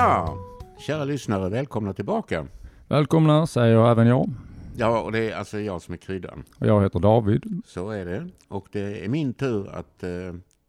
[0.00, 0.38] Ja,
[0.78, 2.46] kära lyssnare, välkomna tillbaka.
[2.88, 4.30] Välkomna säger även jag.
[4.76, 6.44] Ja, och det är alltså jag som är kryddan.
[6.58, 7.62] Och jag heter David.
[7.66, 8.28] Så är det.
[8.48, 10.10] Och det är min tur att eh,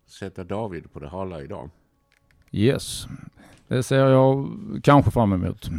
[0.07, 1.70] sätta David på det hala idag.
[2.52, 3.07] Yes,
[3.68, 4.50] det ser jag
[4.83, 5.70] kanske fram emot.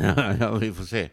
[0.40, 1.08] ja, vi får se.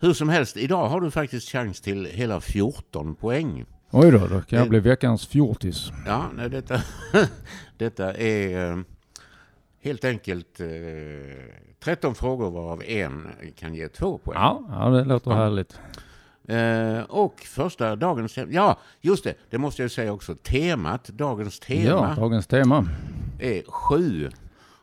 [0.00, 3.64] Hur som helst, idag har du faktiskt chans till hela 14 poäng.
[3.90, 5.92] Oj då, då kan jag bli veckans fjortis.
[6.06, 6.80] Ja, nej, detta,
[7.78, 8.78] detta är eh,
[9.86, 10.66] helt enkelt eh,
[11.80, 14.38] 13 frågor varav en kan ge två poäng.
[14.40, 15.36] Ja, ja det låter Ja.
[15.36, 15.80] härligt.
[16.48, 20.34] Eh, och första dagens ja, just det, det måste jag säga också.
[20.34, 22.88] Temat, dagens Ja, tema dagens tema.
[23.40, 24.30] är sju.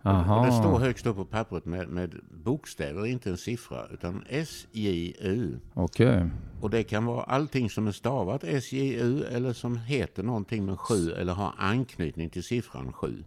[0.05, 0.39] Aha.
[0.39, 5.59] Och det står högst upp på pappret med, med bokstäver, inte en siffra, utan SJU.
[5.73, 6.29] Okej.
[6.61, 11.11] Och det kan vara allting som är stavat SJU eller som heter någonting med sju
[11.11, 13.23] eller har anknytning till siffran sju.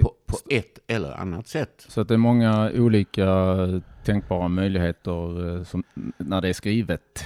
[0.00, 1.86] På, på ett eller annat sätt.
[1.88, 3.56] Så att det är många olika
[4.04, 5.82] tänkbara möjligheter eh, som,
[6.18, 7.24] när det är skrivet.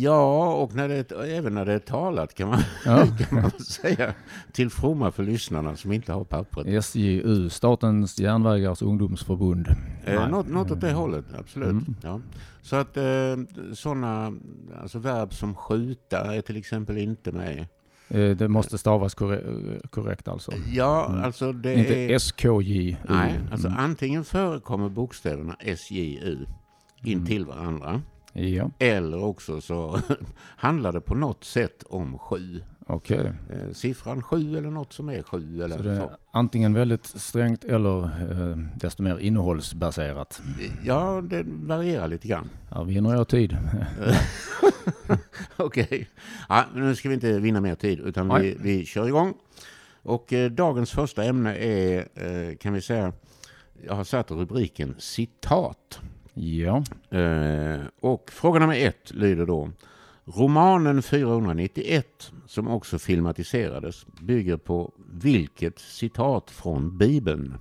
[0.00, 3.06] Ja, och när det, även när det är talat kan man, Ja.
[3.18, 4.14] kan man säga
[4.52, 6.84] till fromma för lyssnarna som inte har pappret.
[6.84, 9.68] SJU, Statens järnvägars ungdomsförbund.
[10.04, 11.70] Eh, något, något åt det hållet, absolut.
[11.70, 11.94] Mm.
[12.02, 12.20] Ja.
[12.62, 13.36] Så att eh,
[13.74, 14.32] sådana
[14.82, 17.66] alltså verb som skjuta är till exempel inte med.
[18.10, 20.52] Eh, Det måste stavas korre- korrekt alltså.
[20.72, 21.24] Ja, Mm.
[21.24, 22.10] alltså det Inte är...
[22.18, 22.96] SKJ.
[23.08, 23.78] Nej, alltså Mm.
[23.78, 26.46] antingen förekommer bokstäverna SJU
[27.04, 28.02] intill varandra.
[28.32, 29.98] Ja, Eller också så
[30.56, 32.62] handlar det på något sätt om sju.
[32.94, 33.32] Okej.
[33.50, 35.62] Eh, siffran sju eller något som är sju.
[35.62, 40.42] Eller Så det är antingen väldigt strängt eller eh, desto mer innehållsbaserat.
[40.84, 42.50] Ja, det varierar lite grann.
[42.70, 43.56] Här vinner jag tid.
[45.56, 46.08] Okej.
[46.48, 48.56] Ja, men nu ska vi inte vinna mer tid utan vi, Nej.
[48.60, 49.34] vi kör igång.
[50.02, 53.12] Och eh, dagens första ämne är, eh, kan vi säga,
[53.86, 56.00] jag har satt rubriken citat.
[56.34, 59.70] Ja, Eh, och fråga nummer ett lyder då.
[60.24, 67.54] Romanen 491, som också filmatiserades, bygger på vilket citat från Bibeln?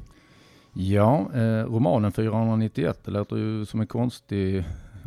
[0.74, 4.64] ja eh, romanen 491, det låter ju som en konstig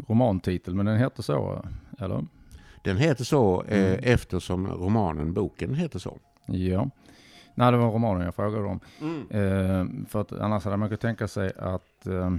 [0.08, 1.64] romantitel, men den heter så,
[1.98, 2.24] eller?
[2.82, 4.00] Den heter så eh, Mm.
[4.02, 6.18] eftersom romanen, boken, heter så.
[6.46, 6.90] Ja.
[7.54, 8.80] Nej, det var romanen jag frågade om.
[9.30, 12.36] Eh, för att annars hade man kunnat tänka sig att eh,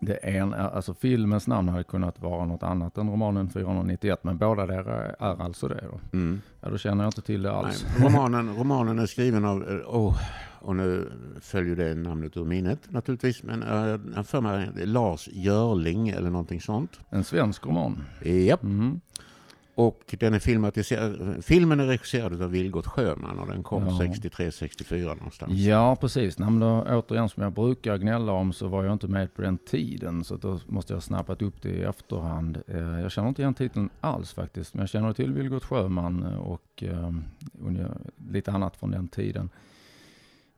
[0.00, 4.38] det är en, alltså filmens namn hade kunnat vara något annat än romanen 491, men
[4.38, 6.18] båda där är, är alltså det då.
[6.18, 6.40] Mm.
[6.60, 7.86] Ja, då känner jag inte till det alls.
[7.98, 10.16] Nej, romanen, romanen är skriven av, eh, åh,
[10.60, 16.08] och nu följer det namnet ur minnet naturligtvis, men uh, jag för mig Lars Görling
[16.08, 17.00] eller någonting sånt.
[17.10, 18.04] En svensk roman.
[18.24, 18.62] Japp.
[18.62, 19.00] Mhm.
[19.86, 23.92] Och den är filmatiserad, filmen är regisserad av Vilgot Sjöman och den kom Ja.
[23.92, 25.52] 63-64 någonstans.
[25.52, 26.38] Ja, precis.
[26.38, 29.42] Nej, men då, återigen, som jag brukar gnälla om så var jag inte med på
[29.42, 30.24] den tiden.
[30.24, 32.62] Så då måste jag snappat upp det i efterhand.
[32.66, 34.74] Eh, jag känner inte igen titeln alls faktiskt.
[34.74, 37.10] Men jag känner till Vilgot Sjöman eh, och eh,
[38.30, 39.50] lite annat från den tiden.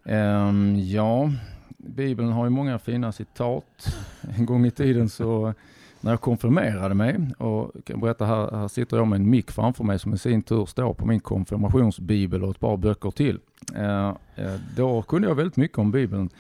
[0.04, 1.30] Ehm, ja,
[1.78, 3.96] Bibeln har ju många fina citat.
[4.36, 5.54] En gång i tiden så
[6.02, 9.84] när jag konfirmerade mig och kan berätta här, här sitter jag med en mick framför
[9.84, 13.38] mig som i sin tur står på min konfirmationsbibel och ett par böcker till.
[13.76, 16.30] Eh, eh, då kunde jag väldigt mycket om Bibeln.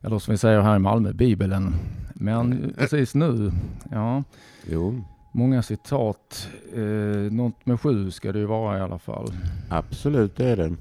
[0.00, 1.74] Eller som vi säger här i Malmö, Bibeln.
[2.14, 3.52] Men precis nu,
[3.90, 4.22] ja,
[4.70, 6.48] Jo, många citat.
[6.74, 9.32] Eh, något med sju ska det ju vara i alla fall.
[9.70, 10.76] absolut det är det.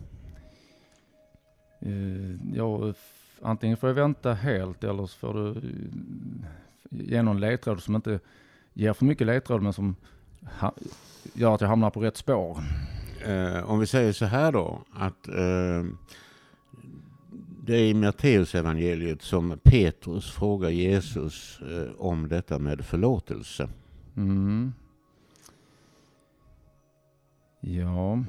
[1.82, 2.94] Eh, ja,
[3.42, 5.62] antingen får jag vänta helt eller så får du
[6.92, 8.20] ge någon ledtråd som inte
[8.74, 9.96] ger för mycket ledtråd men som
[10.60, 10.74] ha,
[11.34, 12.60] gör att jag hamnar på rätt spår.
[13.26, 15.86] Eh, om vi säger så här då, att eh,
[17.64, 23.70] det är i Matteus evangeliet som Petrus frågar Jesus eh, om detta med förlåtelse.
[24.18, 24.74] Mm.
[27.64, 28.24] Ja,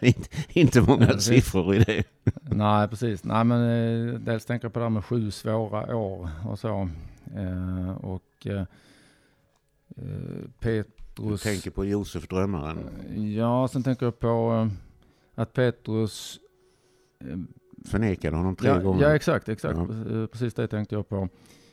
[0.00, 0.28] inte,
[0.60, 2.04] inte många Ja, siffror i det.
[2.42, 3.24] nej precis.
[3.24, 3.60] Nej men
[4.08, 6.88] eh, dels tänker jag på det här med sju svåra år och så.
[7.36, 8.66] Eh, och eh, eh,
[9.96, 11.42] Du Petrus.
[11.42, 12.78] tänker på Josef drömmaren.
[13.36, 14.52] Ja, sen tänker jag på
[15.36, 16.38] eh, att Petrus
[17.24, 17.36] eh,
[17.84, 19.02] Förnekade honom tre ja, gånger.
[19.02, 19.78] Ja, exakt, exakt.
[19.78, 20.20] Ja.
[20.20, 21.28] Eh, Precis det tänkte jag på.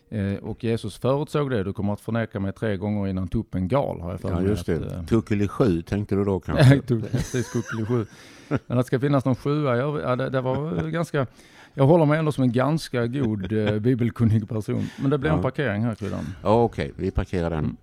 [0.10, 1.64] Eh, Och Jesus förutsåg det.
[1.64, 4.46] Du kommer att förneka mig tre gånger innan tuppen gal, har jag för Ja, mig.
[4.50, 4.96] just att, det.
[4.96, 6.82] eh, Tuckeli 7 tänkte du då kanske?
[6.82, 8.06] Precis kuckeli
[8.48, 11.28] Men att det ska finnas någon sjua, jag, ja, det, det var ganska...
[11.74, 14.88] Jag håller mig ändå som en ganska god eh, bibelkunnig person.
[15.02, 15.42] Men det blir en Ja.
[15.44, 16.26] parkering här Kryddan.
[16.44, 17.60] Ja, Okej, vi parkerar den.
[17.60, 17.78] Mm.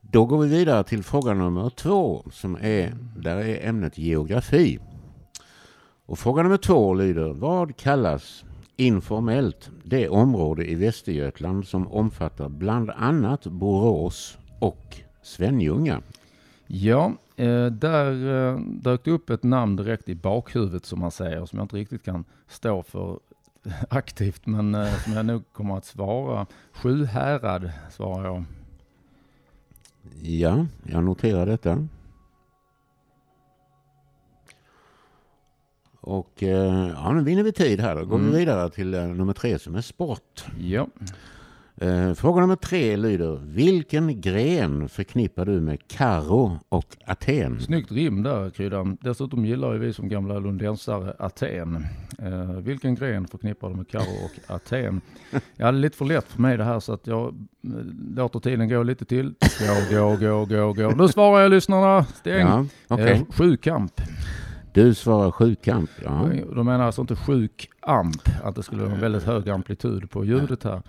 [0.00, 4.78] Då går vi vidare till fråga nummer två som är, där är ämnet geografi.
[6.06, 8.44] Och fråga nummer två lyder, vad kallas
[8.80, 16.02] informellt det område i Västergötland som omfattar bland annat Borås och Svenljunga.
[16.66, 18.12] Ja, eh, där
[18.52, 21.76] eh, dök det upp ett namn direkt i bakhuvudet som man säger, som jag inte
[21.76, 23.18] riktigt kan stå för
[23.90, 26.46] aktivt, men eh, som jag nog kommer att svara.
[26.72, 28.44] Sjuhärad svarar jag.
[30.22, 31.86] Ja, jag noterar detta.
[36.00, 37.96] Och eh, ja, nu vinner vi tid här.
[37.96, 38.32] Då går Mm.
[38.32, 40.44] vi vidare till eh, nummer tre som är sport.
[40.60, 40.86] Ja,
[41.82, 47.60] Eh, fråga nummer tre lyder, vilken gren förknippar du med Karo och Aten?
[47.60, 48.96] snyggt rim där Kryddan.
[49.00, 51.86] Dessutom gillar ju vi som gamla lundensare Aten.
[52.18, 55.00] Eh, vilken gren förknippar du med Karo och Aten?
[55.56, 57.34] Jag hade lite för lätt för mig det här så att jag
[58.16, 59.34] låter tiden gå lite till.
[59.90, 60.90] Gå, gå, gå, gå, gå.
[60.90, 62.04] Nu svarar jag lyssnarna.
[62.04, 62.40] Stäng.
[62.46, 63.12] Ja, okej.
[63.12, 64.00] Eh, sjukamp.
[64.72, 65.90] Du svarar sjukamp.
[66.04, 66.30] Ja.
[66.54, 70.24] De menar alltså inte sjuk amp, att det skulle vara en väldigt hög amplitud på
[70.24, 70.82] ljudet här.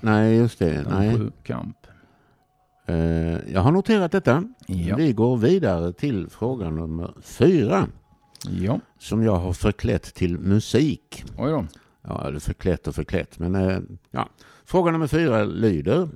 [0.00, 0.86] Nej, just det.
[0.90, 1.18] Nej.
[1.18, 1.76] Sjukamp.
[2.86, 4.44] Eh, jag har noterat detta.
[4.66, 4.96] Ja.
[4.96, 7.86] Vi går vidare till fråga nummer fyra.
[8.48, 11.24] ja, Som jag har förklätt till musik.
[11.38, 11.64] oj då.
[12.02, 13.38] Ja, eller förklätt och förklätt.
[13.38, 13.78] Men eh,
[14.10, 14.28] ja.
[14.64, 16.08] Fråga nummer fyra lyder.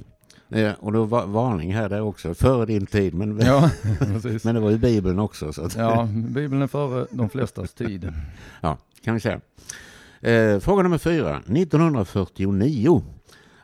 [0.49, 2.35] Eh, och då var varning här där också.
[2.35, 3.15] Före din tid.
[3.15, 3.71] Men, Ja,
[4.45, 5.53] men det var ju Bibeln också.
[5.53, 8.13] Så att, Ja, Bibeln är före de flestas tid.
[8.61, 9.41] Ja, kan vi säga.
[10.21, 11.37] Eh, fråga nummer fyra.
[11.37, 13.03] 1949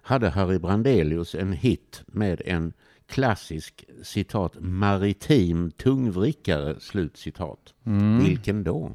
[0.03, 2.73] hade Harry Brandelius en hit med en
[3.07, 7.59] klassisk citat maritim tungvrickare slut citat.
[7.87, 8.25] Mm.
[8.25, 8.91] Vilken då?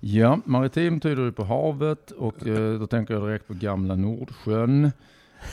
[0.00, 4.90] Ja, maritim tyder ju på havet och eh, då tänker jag direkt på gamla Nordsjön.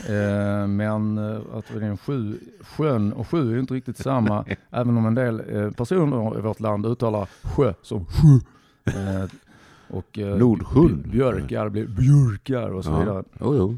[0.10, 3.98] Eh, men eh, att det är en sju, sjön och sju är ju inte riktigt
[3.98, 8.40] samma, även om en del eh, personer i vårt land uttalar sjö som sjö.
[8.86, 9.26] Eh,
[9.88, 11.06] och eh, Nordsjön.
[11.12, 13.24] björkar blir björkar och så vidare.
[13.40, 13.78] Jo, jo.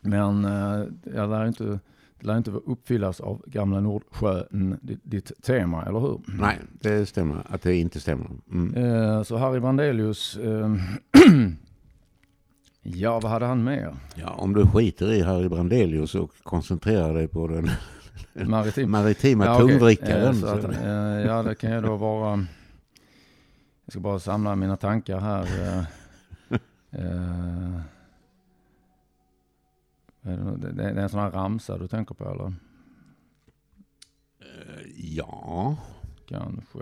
[0.00, 0.84] Men eh,
[1.14, 1.64] jag lär inte,
[2.20, 6.20] det lär inte uppfyllas av gamla Nordsjön, ditt, ditt tema, eller hur?
[6.26, 8.30] Nej, det stämmer att det inte stämmer.
[8.52, 8.74] Mm.
[8.74, 10.74] Eh, så Harry Brandelius, eh,
[12.94, 13.94] ja vad hade han mer?
[14.14, 17.68] Ja, om du skiter i Harry Brandelius och koncentrerar dig på den
[18.50, 18.90] Maritim.
[18.90, 20.44] maritima Ja, tungvrickaren.
[20.44, 22.46] Eh, att, så- eh, ja, det kan ju då vara,
[23.84, 25.42] jag ska bara samla mina tankar här.
[25.62, 25.78] Eh,
[27.00, 27.80] eh,
[30.72, 32.54] det är en sån här ramsa du tänker på eller?
[34.96, 35.76] Ja,
[36.26, 36.78] Kanske.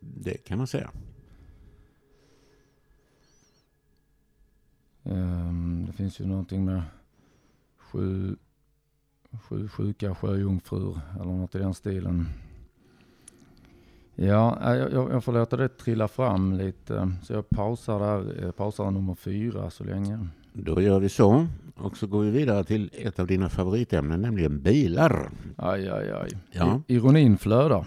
[0.00, 0.90] det kan man säga.
[5.04, 6.82] Ehm, det finns ju någonting med
[7.78, 8.36] sju,
[9.48, 12.28] sju sjuka sjöjungfrur eller något i den stilen.
[14.14, 17.12] Ja, eh, jag, jag får låta det trilla fram lite.
[17.22, 20.28] Så jag pausar där, eh, pausar nummer fyra så länge.
[20.52, 21.46] Då gör vi så.
[21.76, 25.30] Och så går vi vidare till ett av dina favoritämnen, nämligen bilar.
[25.56, 26.30] Aj, aj, aj.
[26.50, 26.82] Ja.
[26.86, 27.86] Ironin flödar.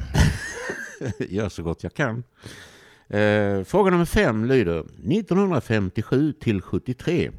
[1.30, 2.24] Gör så gott jag kan.
[3.08, 7.32] Eh, fråga nummer fem lyder 1957 till 73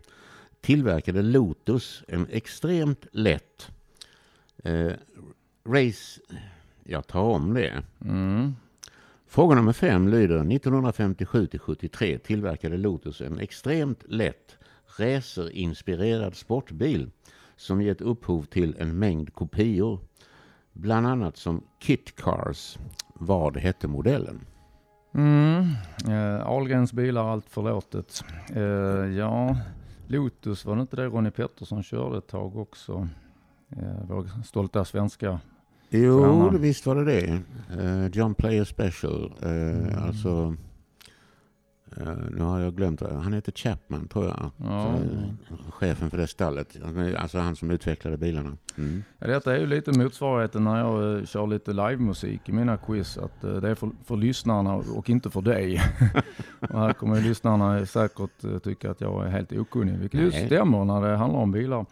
[0.61, 3.71] tillverkade Lotus en extremt lätt
[4.65, 4.93] eh,
[5.67, 6.21] race...
[6.85, 7.83] Jag tar om det.
[8.05, 8.55] Mm.
[9.27, 14.57] Fråga nummer fem lyder 1957 till 73 tillverkade Lotus en extremt lätt
[14.99, 17.11] racerinspirerad sportbil
[17.57, 20.01] som gett upphov till en mängd kopior.
[20.73, 22.79] Bland annat som Kit Cars.
[23.15, 24.41] Vad hette modellen?
[25.19, 25.67] Mm.
[26.09, 28.25] Eh, Ahlgrens bilar, allt förlåtet.
[28.55, 28.63] Eh,
[29.19, 29.57] ja,
[30.07, 33.09] Lotus, var det inte det Ronnie Pettersson körde ett tag också?
[33.77, 35.41] Eh, vår stolta svenska.
[35.91, 36.61] Jo, Stjärnan.
[36.61, 37.41] visst var det det.
[37.81, 39.33] Uh, John Player Special.
[39.43, 40.03] eh, Mm.
[40.03, 40.53] Alltså, eh,
[42.31, 44.51] nu har jag glömt Han heter Chapman tror jag.
[44.57, 44.99] Ja.
[45.49, 46.77] Så, chefen för det stallet.
[47.17, 48.57] Alltså han som utvecklade bilarna.
[48.79, 49.05] Mm.
[49.19, 53.19] Ja, detta är ju lite motsvarigheten när jag eh, kör lite livemusik i mina quiz.
[53.19, 55.81] Att eh, det är för, för lyssnarna och inte för dig.
[56.61, 59.99] och här kommer lyssnarna säkert eh, tycka att jag är helt okunnig.
[59.99, 61.87] Vilket ju stämmer när det handlar om bilar.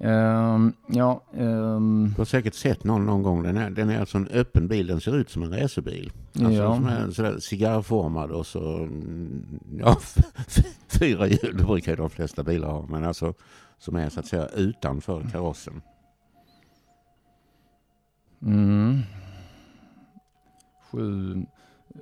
[0.00, 0.72] Mm.
[0.86, 3.42] Ja, ehm, Du har säkert sett någon någon gång.
[3.42, 4.86] Den är, den är alltså en öppen bil.
[4.86, 6.12] Den ser ut som en racerbil.
[6.34, 6.74] Alltså Ja.
[6.76, 9.96] som är sådär cigarrformad och så mm, ja,
[10.98, 11.56] fyra hjul.
[11.56, 12.86] Det brukar ju de flesta bilar ha.
[12.88, 13.34] Men alltså
[13.78, 15.82] som är så att säga utanför karossen.
[18.42, 18.98] Mm.
[20.90, 21.34] Sju.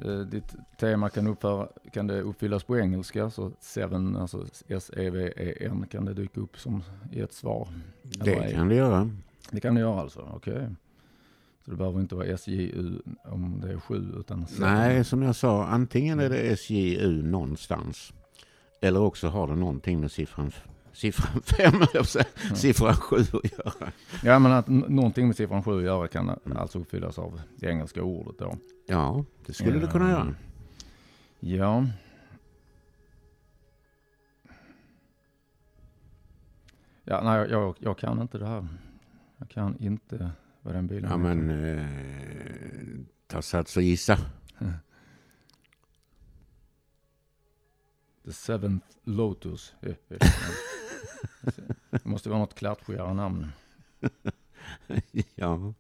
[0.05, 6.05] Eh, ditt tema kan, uppföra, kan det uppfyllas på engelska, så seven, alltså S-E-V-E-N, kan
[6.05, 7.69] det dyka upp som i ett svar?
[8.21, 9.11] Eller Det kan det göra.
[9.51, 10.69] Det kan det göra alltså, okej.
[11.65, 14.75] Så det behöver inte vara SJU om det är sju, utan seven.
[14.75, 18.13] Nej, som jag sa, antingen är det SJU någonstans.
[18.81, 20.53] Eller också har det någonting med siffran,
[20.93, 22.57] siffran 5, mm.
[22.57, 23.93] siffran 7 att göra.
[24.23, 26.57] Ja, men att någonting med siffran 7 att göra kan mm.
[26.57, 28.57] alltså uppfyllas av det engelska ordet då.
[28.91, 30.35] Ja, det skulle det kunna göra.
[31.41, 31.87] Ja.
[37.05, 38.69] Ja, nej, jag, jag kan inte det här.
[39.37, 40.31] Jag kan inte
[40.63, 41.87] vad den bilen Ja, men eh,
[43.27, 44.19] ta sats och gissa.
[48.25, 49.75] The Seventh Lotus.
[51.91, 53.47] det måste vara något klatschigare namn.
[55.35, 55.75] ja.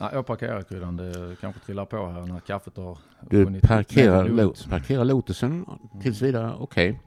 [0.00, 0.96] Nej, jag parkerar kryddan.
[0.96, 2.98] Det kanske trillar på här när kaffet har
[3.30, 5.66] Du parkerar, lo parkerar Lotusen
[6.02, 6.54] tills vidare.
[6.58, 6.90] Okej.
[6.90, 7.00] Okay.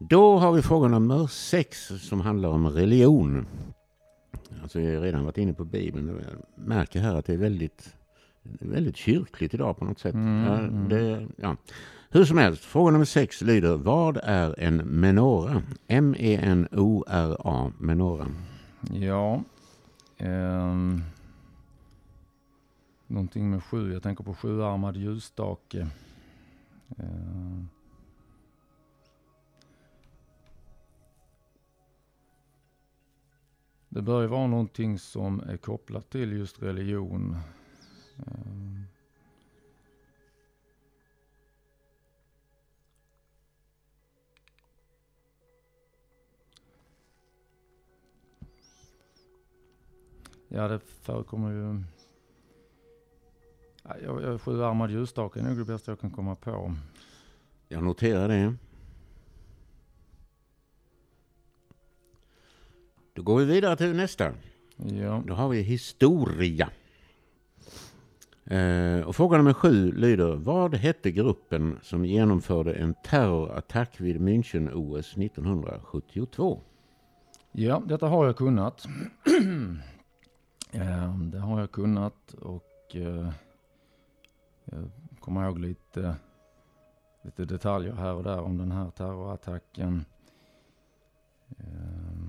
[0.00, 3.46] Då har vi fråga nummer sex som handlar om religion.
[4.62, 6.08] Alltså vi har redan varit inne på Bibeln.
[6.08, 7.94] Jag märker här att det är väldigt,
[8.42, 10.14] väldigt kyrkligt idag på något sätt.
[10.14, 10.88] Mm, mm.
[10.88, 11.56] Det, ja.
[12.10, 15.62] Hur som helst, fråga nummer sex lyder Vad är en menora?
[15.88, 18.26] M-E-N-O-R-A, menora.
[18.92, 19.42] Ja.
[20.20, 21.02] Um,
[23.08, 23.92] någonting med sju.
[23.92, 25.88] Jag tänker på sjuarmad ljusstake.
[27.00, 27.64] Uh,
[33.88, 37.36] Det bör ju vara någonting som är kopplat till just religion.
[38.18, 38.80] Uh.
[50.48, 51.97] Ja, det förekommer ju...
[54.02, 56.74] Jag, jag, sjuarmad ljusstake är nog det bästa jag kan komma på.
[57.68, 58.54] Jag noterar det.
[63.12, 64.32] Då går vi vidare till nästa.
[64.76, 65.22] Ja.
[65.26, 66.70] Då har vi historia.
[68.44, 75.18] Eh, och fråga nummer sju lyder, vad hette gruppen som genomförde en terrorattack vid München-OS
[75.18, 76.60] 1972?
[77.52, 78.86] Ja, detta har jag kunnat.
[80.72, 83.32] eh, det har jag kunnat och eh,
[84.70, 86.16] jag kommer ihåg lite,
[87.22, 90.04] lite detaljer här och där om den här terrorattacken.
[91.58, 92.28] Eh,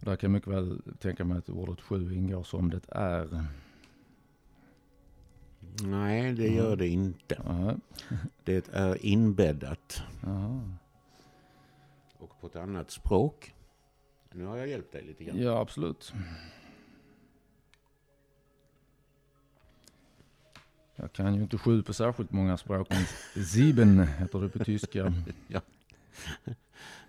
[0.00, 3.46] Där kan jag mycket väl tänka mig att ordet sju ingår som det är.
[5.84, 7.42] Nej, det gör det inte.
[7.46, 7.74] Aha.
[8.44, 10.02] Det är inbäddat.
[10.26, 10.60] Aha.
[12.18, 13.54] Och på ett annat språk.
[14.32, 15.38] Nu har jag hjälpt dig lite grann.
[15.38, 16.12] Ja, absolut.
[20.96, 25.12] Jag kan ju inte sju på särskilt många språk, men sieben heter det på tyska.
[25.48, 25.60] ja.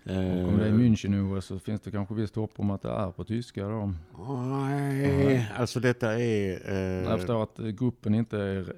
[0.08, 2.88] Och om det är München nu så finns det kanske visst hopp om att det
[2.88, 3.94] är på tyska då?
[4.38, 6.70] Nej, alltså detta är...
[6.72, 8.74] Eh, jag förstår att gruppen inte är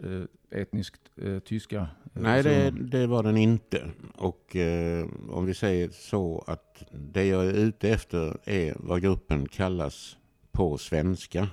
[0.53, 1.77] eh, etniskt eh, tyska.
[1.79, 3.91] Eh, Nej, det, det, var den inte.
[4.17, 9.49] Och eh, om vi säger så att det jag är ute efter är vad gruppen
[9.49, 10.17] kallas
[10.53, 11.49] på svenska.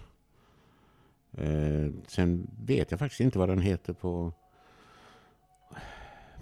[1.37, 4.33] Eh, sen vet jag faktiskt inte vad den heter på,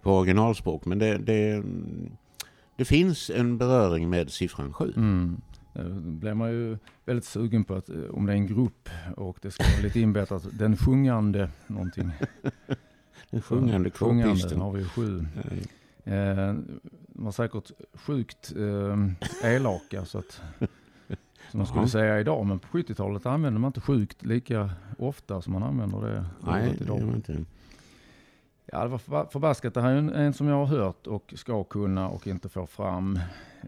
[0.02, 0.86] på originalspråk.
[0.86, 1.64] Men det, det
[2.76, 4.94] det finns en beröring med siffran 7.
[4.96, 5.42] Mm.
[5.74, 9.38] Då blir man ju väldigt sugen på att eh, om det är en grupp och
[9.42, 12.12] det ska vara lite inbäddat, den sjungande någonting.
[13.30, 15.26] den sjungande Sjungande har vi sju.
[16.04, 16.54] Eh,
[17.08, 20.42] de var säkert sjukt eh, elaka så att
[21.54, 22.46] som man skulle säga idag.
[22.46, 27.00] Men på 70-talet använde man inte sjukt lika ofta som man använder det Nej, idag.
[27.00, 27.46] Det inte.
[28.66, 29.74] Ja, det var förbaskat.
[29.74, 32.66] Det här är en, en, som jag har hört och ska kunna och inte får
[32.66, 33.20] fram.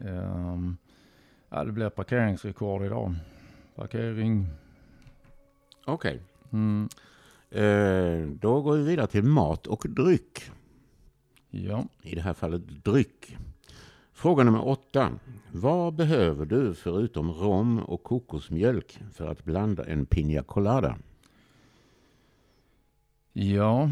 [0.02, 0.78] Um,
[1.50, 3.16] ja, det blir parkeringsrekord idag.
[3.76, 4.48] Parkering.
[5.86, 6.16] Okej.
[6.16, 6.20] Okay.
[6.52, 6.90] Mm.
[7.56, 10.52] Uh, då går vi vidare till mat och dryck.
[11.50, 11.86] Ja.
[12.02, 13.38] I det här fallet dryck.
[14.16, 15.12] Fråga nummer åtta.
[15.52, 20.98] Vad behöver du förutom rom och kokosmjölk för att blanda en piña colada?
[23.34, 23.90] Ja,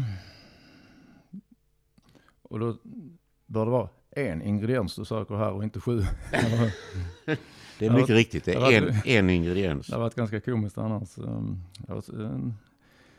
[2.42, 2.76] och då
[3.46, 6.00] bör det vara en ingrediens du söker här och inte sju.
[7.78, 9.86] det är mycket det riktigt, det är en, en ingrediens.
[9.86, 11.18] Det har varit ganska komiskt annars.
[12.08, 12.54] En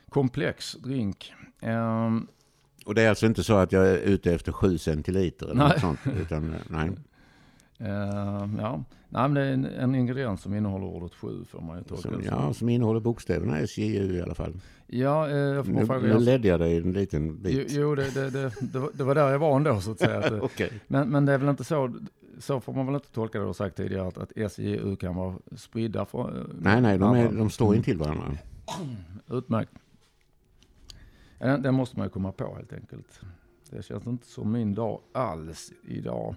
[0.10, 1.34] komplex drink.
[1.62, 2.28] Um,
[2.86, 5.70] och det är alltså inte så att jag är ute efter sju centiliter eller nej.
[5.70, 6.00] något sånt?
[6.22, 6.90] Utan, nej.
[7.82, 8.84] Uh, ja,
[9.16, 12.02] Nej, men det är en, en, ingrediens som innehåller ordet sju får man ju tolka
[12.02, 14.54] som, Ja, som innehåller bokstäverna SJU i alla fall.
[14.88, 16.14] Ja, eh, jag får nu, fråga.
[16.14, 17.72] Nu ledde jag dig en liten bit.
[17.72, 18.52] Jo, jo det, det, det,
[18.94, 20.18] det, var, där jag var ändå så att säga.
[20.26, 20.70] Att, okay.
[20.88, 21.94] men, men det är väl inte så,
[22.40, 25.16] så får man väl inte tolka det du har sagt tidigare, att, att SJU kan
[25.16, 26.36] vara spridda från...
[26.36, 28.38] Eh, nej, nej, de, är, de står intill varandra.
[29.30, 29.72] Utmärkt.
[31.38, 33.22] Den, den måste man ju komma på helt enkelt.
[33.70, 36.36] Det känns inte som min dag alls idag.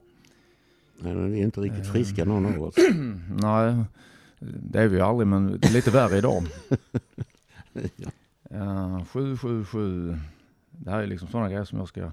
[0.98, 2.74] Nej, men vi är inte riktigt friska någon av oss.
[3.42, 3.84] Nej,
[4.38, 6.42] det är vi aldrig, men det är lite värre idag.
[7.96, 8.10] ja.
[8.50, 10.18] Ja, 777.
[10.70, 12.12] Det här är liksom sådana grejer som jag ska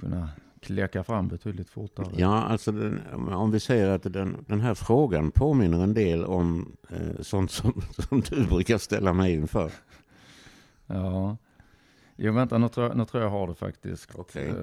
[0.00, 0.28] kunna
[0.60, 2.06] kläcka fram betydligt fortare.
[2.16, 6.76] Ja, alltså den, om vi säger att den, den här frågan påminner en del om
[6.90, 9.72] eh, sånt som, som du brukar ställa mig inför.
[10.86, 11.36] Ja.
[12.20, 14.14] Jo, vänta, nu tror jag, nu tror jag har det faktiskt.
[14.14, 14.48] Okej.
[14.48, 14.56] Eh,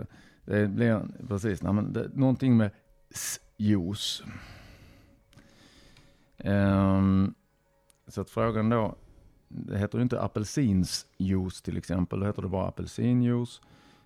[0.45, 2.71] Det blir, precis, nej, men det, någonting med
[3.09, 4.23] s-juice.
[6.37, 7.33] Ehm,
[8.07, 8.95] så att frågan då,
[9.47, 13.61] det heter ju inte apelsinsjuice till exempel, då heter det bara apelsinjuice.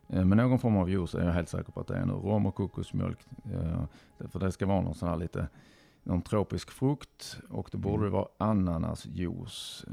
[0.10, 2.14] Eh, Men någon form av juice är jag helt säker på att det är nu.
[2.14, 3.20] Rom och kokosmjölk.
[3.54, 3.84] eh,
[4.18, 5.48] det- För det ska vara någon sån här lite,
[6.04, 7.40] någon tropisk frukt.
[7.50, 9.86] Och då borde det vara ananasjuice.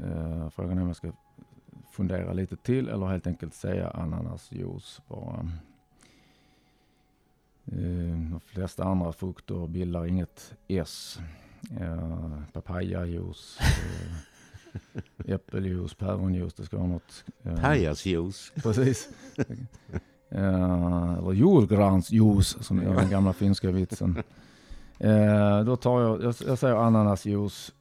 [0.51, 1.11] Frågan är om jag ska
[1.97, 5.49] fundera lite till eller helt enkelt säga ananasjuice bara.
[7.65, 11.19] Eh, De flesta andra frukter bildar inget S.
[11.79, 15.01] Eh, Papayajuice, eh,
[15.33, 17.23] äppeljuice, päronjuice, det ska vara något.
[17.61, 18.51] Pajasjuice.
[18.63, 19.09] Precis.
[20.29, 24.23] Eller julgransjuice som är den gamla finska vitsen.
[25.65, 27.71] Då tar jag, jag, jag säger ananasjuice.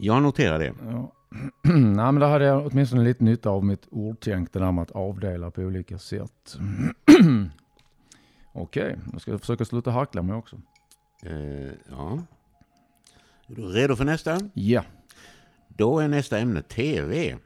[0.00, 0.74] Jag noterar det.
[0.84, 1.12] Ja.
[1.72, 4.90] Nej men där hade jag åtminstone lite nytta av mitt ordtänk, det där med att
[4.90, 6.58] avdela på olika sätt.
[8.52, 10.56] Okej, ska jag försöka sluta hackla mig också.
[11.22, 12.22] Eh, ja.
[13.46, 14.40] Är du redo för nästa?
[14.54, 14.84] Ja.
[15.68, 17.36] Då är nästa ämne TV.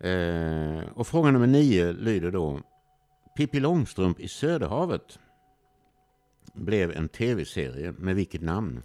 [0.00, 2.60] Eh, och fråga nummer nio lyder då.
[3.36, 5.18] Pippi Långstrump i Söderhavet
[6.54, 8.82] blev en tv-serie med vilket namn?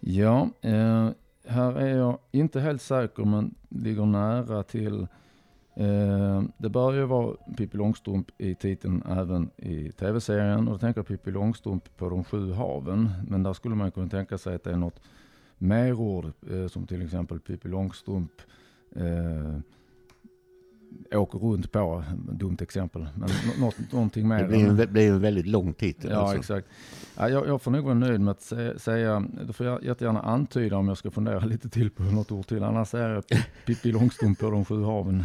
[0.00, 1.10] Ja, eh,
[1.46, 5.06] här är jag inte helt säker men ligger nära till.
[5.74, 10.98] Eh, det bör ju vara Pippi Långstrump i titeln även i tv-serien och då tänker
[10.98, 13.10] jag Pippi Långstrump på de sju haven.
[13.28, 15.00] Men där skulle man kunna tänka sig att det är något
[15.58, 18.32] merord eh, som till exempel Pippi Långstrump
[18.96, 19.58] eh,
[21.12, 24.38] åker runt på, dumt exempel, men nå- något, någonting mer.
[24.42, 26.10] Det blir än- en, det blir en väldigt lång titel.
[26.10, 26.36] Ja, alltså.
[26.38, 26.68] exakt.
[27.16, 30.20] Ja, jag, jag får nog vara nöjd med att sä- säga, då får jag jättegärna
[30.22, 32.62] antyda om jag ska fundera lite till på något ord till.
[32.64, 35.24] Annars jag Pi- Pippi Långstrump på de sju haven.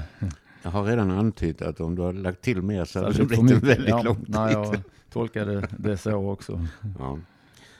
[0.63, 3.51] Jag har redan antytt att om du hade lagt till mer så hade det blivit
[3.51, 4.63] en väldigt ja, lång Nej, titel.
[4.73, 6.65] jag tolkade det så också.
[6.99, 7.19] Ja.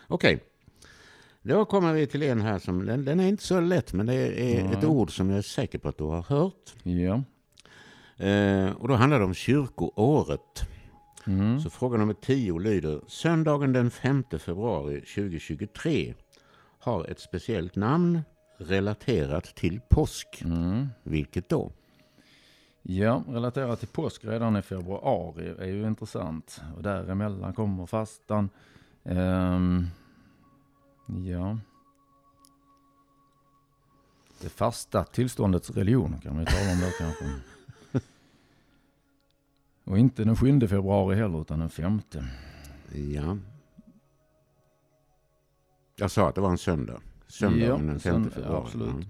[0.08, 0.43] Okej.
[1.41, 4.13] Då kommer vi till en här som, den, den är inte så lätt men det
[4.13, 4.74] är Nej.
[4.74, 6.74] ett ord som jag är säker på att du har hört.
[6.84, 7.24] Ja.
[8.17, 10.67] Eh, och då handlar det om kyrkoåret.
[11.28, 11.60] Mm.
[11.60, 16.13] Så fråga nummer 10 lyder, söndagen den 5 februari 2023
[16.80, 18.21] har ett speciellt namn
[18.58, 20.41] relaterat till påsk.
[20.45, 20.88] Mm.
[21.04, 21.71] Vilket då?
[22.82, 26.62] Ja, relaterat till påsk redan i februari är ju intressant.
[26.75, 28.49] Och däremellan kommer fastan.
[29.04, 29.88] Ehm,
[31.25, 31.58] ja.
[34.41, 37.55] Det fasta tillståndets religion kan vi tala om då kanske.
[39.86, 42.26] Och inte den 7 februari heller utan den femte.
[43.13, 43.38] Ja.
[45.95, 47.02] Jag sa att det var en söndag.
[47.28, 48.62] Söndagen Ja, den 5 sönd- februari.
[48.65, 49.08] absolut.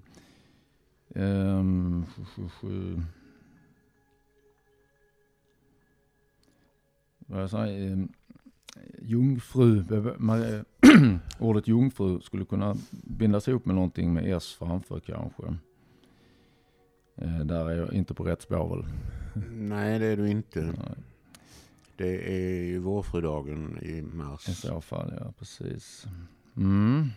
[1.07, 1.21] Ja.
[1.21, 3.01] Ehm, sju, sju.
[7.19, 8.09] Vad jag säger, ehm,
[9.01, 9.81] jungfru,
[10.17, 10.65] ma-
[11.39, 15.43] ordet jungfru skulle kunna bindas ihop med någonting med s framför kanske.
[17.15, 18.85] Eh, där är jag inte på rätt spår väl.
[19.51, 20.61] Nej, det är du inte.
[20.61, 20.75] Nej,
[21.97, 24.41] Det är ju vårfrudagen i I mars.
[24.41, 26.05] så fall, ja precis.
[26.57, 27.09] Mm.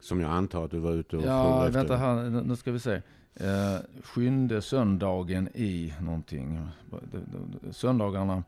[0.00, 1.78] Som jag antar att du var ute och Ja, efter.
[1.78, 3.02] vänta här, nu- ska vi se.
[3.34, 6.68] Eh, sjunde söndagen i någonting.
[7.70, 8.44] Söndagarna,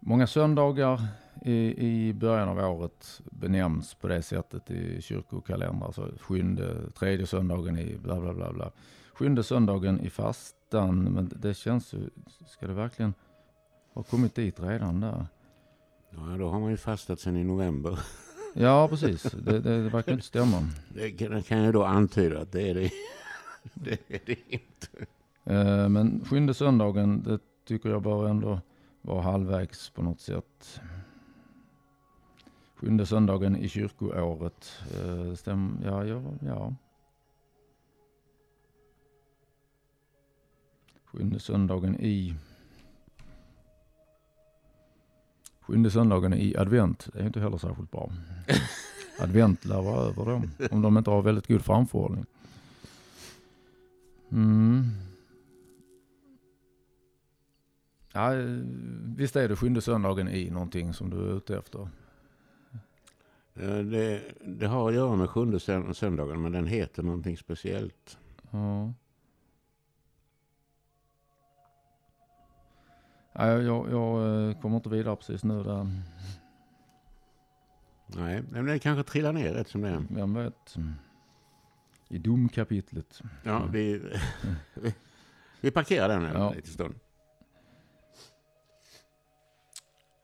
[0.00, 1.06] många söndagar
[1.44, 5.92] i, i början av året benämns på det sättet i kyrkokalendrar.
[5.92, 8.70] Så sjunde, tredje söndagen i bla bla bla bla.
[9.14, 10.10] Sjunde söndagen i
[10.70, 12.10] fastan, men det känns ju,
[12.46, 13.14] ska det verkligen
[13.94, 15.26] ha kommit dit redan där?
[16.10, 17.98] Ja, då har man ju fastat sedan i november.
[18.58, 19.22] Ja, precis.
[19.22, 20.68] Det, det, det verkar inte stämma.
[20.94, 22.90] Det kan, kan ju då antyda att det är det.
[23.74, 25.06] Det är det inte.
[25.44, 28.60] Eh, Men sjunde söndagen, det tycker jag bör ändå
[29.02, 30.80] vara halvvägs på något sätt.
[32.76, 34.72] Sjunde söndagen i kyrkoåret.
[35.04, 36.74] eh, Stäm, ja, ja, ja.
[41.16, 42.34] Sjunde söndagen i...
[45.60, 48.12] Sjunde söndagen i advent, det är inte heller särskilt bra.
[49.20, 52.24] Advent lär vara över då, om de inte har väldigt god framförhållning.
[54.30, 54.84] Mm.
[58.12, 58.30] Ja,
[59.16, 61.88] visst är det sjunde söndagen i någonting som du är ute efter?
[63.54, 68.18] Det, det har att göra med sjunde sön- söndagen, men den heter någonting speciellt.
[68.50, 68.92] Ja.
[73.38, 75.86] Jag, jag, jag eh, kommer inte vidare precis nu där.
[78.06, 80.02] Nej, men det kanske trillar ner rätt som det är.
[80.10, 80.76] Vem vet?
[82.08, 83.20] I domkapitlet.
[83.42, 84.02] Ja, vi,
[85.60, 86.52] vi, parkerar den en Ja.
[86.52, 86.94] liten stund.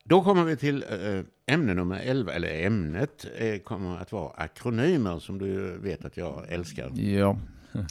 [0.05, 5.19] Då kommer vi till eh, ämne nummer 11, eller ämnet eh, kommer att vara akronymer
[5.19, 6.91] som du vet att jag älskar.
[6.95, 7.39] Ja.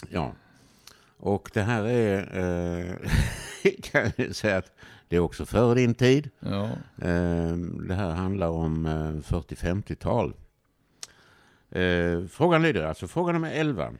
[0.09, 0.31] Ja.
[1.23, 2.95] Och det här är, eh,
[3.83, 4.71] kan jag säga att
[5.07, 6.29] det är också före din tid.
[6.39, 6.63] Ja.
[7.01, 7.55] Eh,
[7.87, 8.91] Det här handlar om eh,
[9.33, 10.33] 40-50-tal.
[11.69, 13.93] Eh, Frågan lyder alltså, fråga nummer 11.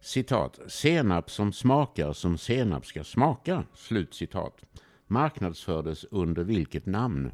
[0.00, 0.58] Citat.
[0.68, 3.64] Senap som smakar som senap ska smaka.
[3.74, 4.60] Slut citat.
[5.06, 7.32] Marknadsfördes under vilket namn?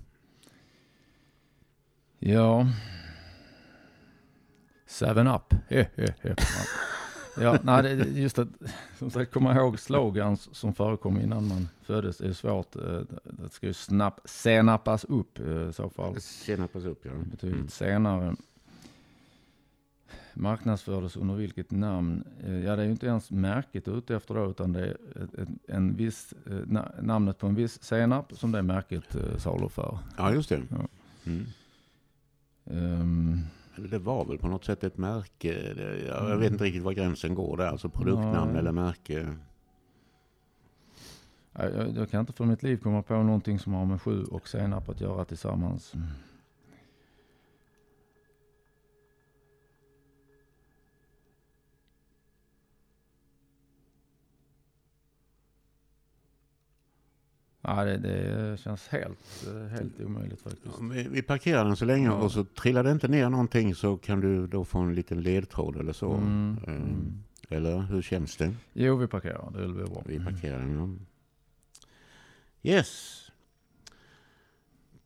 [2.19, 2.67] Ja.
[4.87, 5.55] Seven up.
[7.41, 8.49] Ja, nej, det, just att
[8.99, 12.77] som sagt, komma ihåg slogans som förekom innan man föddes är svårt.
[12.77, 16.21] Eh, Det ska ju snabb, senappas upp eh, i så fall.
[16.21, 17.11] Senapas upp, ja.
[17.31, 17.69] Betydligt Mm.
[17.69, 18.37] senare.
[20.35, 22.25] Marknadsfördes under vilket namn?
[22.47, 24.97] Eh, Ja, det är ju inte ens märket ute efter då, utan det är
[25.69, 26.35] en viss,
[26.67, 29.99] na, namnet på en viss senap som det märket saluför.
[30.17, 30.63] Ja, just det.
[30.71, 30.89] Ja.
[31.25, 31.47] Mm.
[32.65, 33.41] Um,
[33.89, 35.75] Det var väl på något sätt ett märke.
[36.07, 37.67] Jag vet inte riktigt var gränsen går där.
[37.67, 38.59] Alltså produktnamn Nej.
[38.59, 39.37] eller märke.
[41.53, 44.25] jag, jag, jag kan inte för mitt liv komma på någonting som har med sju
[44.25, 45.95] och senap att göra tillsammans.
[57.77, 60.75] Ja, det, det känns helt, eh, helt omöjligt faktiskt.
[60.81, 62.13] Ja, Vi vi parkerar den så länge Ja.
[62.15, 65.77] och så trillar det inte ner någonting så kan du då få en liten ledtråd
[65.77, 66.13] eller så.
[66.13, 67.23] Mm, Eh, mm.
[67.49, 68.55] Eller hur känns det?
[68.73, 69.51] Jo, vi parkerar.
[69.51, 70.03] Det blir bra.
[70.07, 70.75] Vi parkerar den.
[72.63, 72.71] Ja.
[72.71, 73.17] Yes.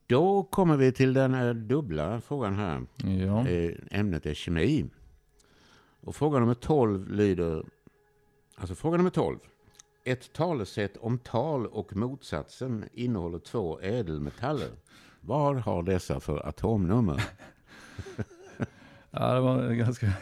[0.07, 2.83] Då kommer vi till den här dubbla frågan här.
[3.05, 3.48] Ja.
[3.48, 4.85] Eh, Ämnet är kemi.
[6.00, 7.64] Och fråga nummer 12 lyder...
[8.57, 9.38] Alltså fråga nummer 12.
[10.07, 14.71] Ett talesätt om tal och motsatsen innehåller två ädelmetaller.
[15.21, 17.23] Vad har dessa för atomnummer?
[19.11, 20.12] ja, det var ganska...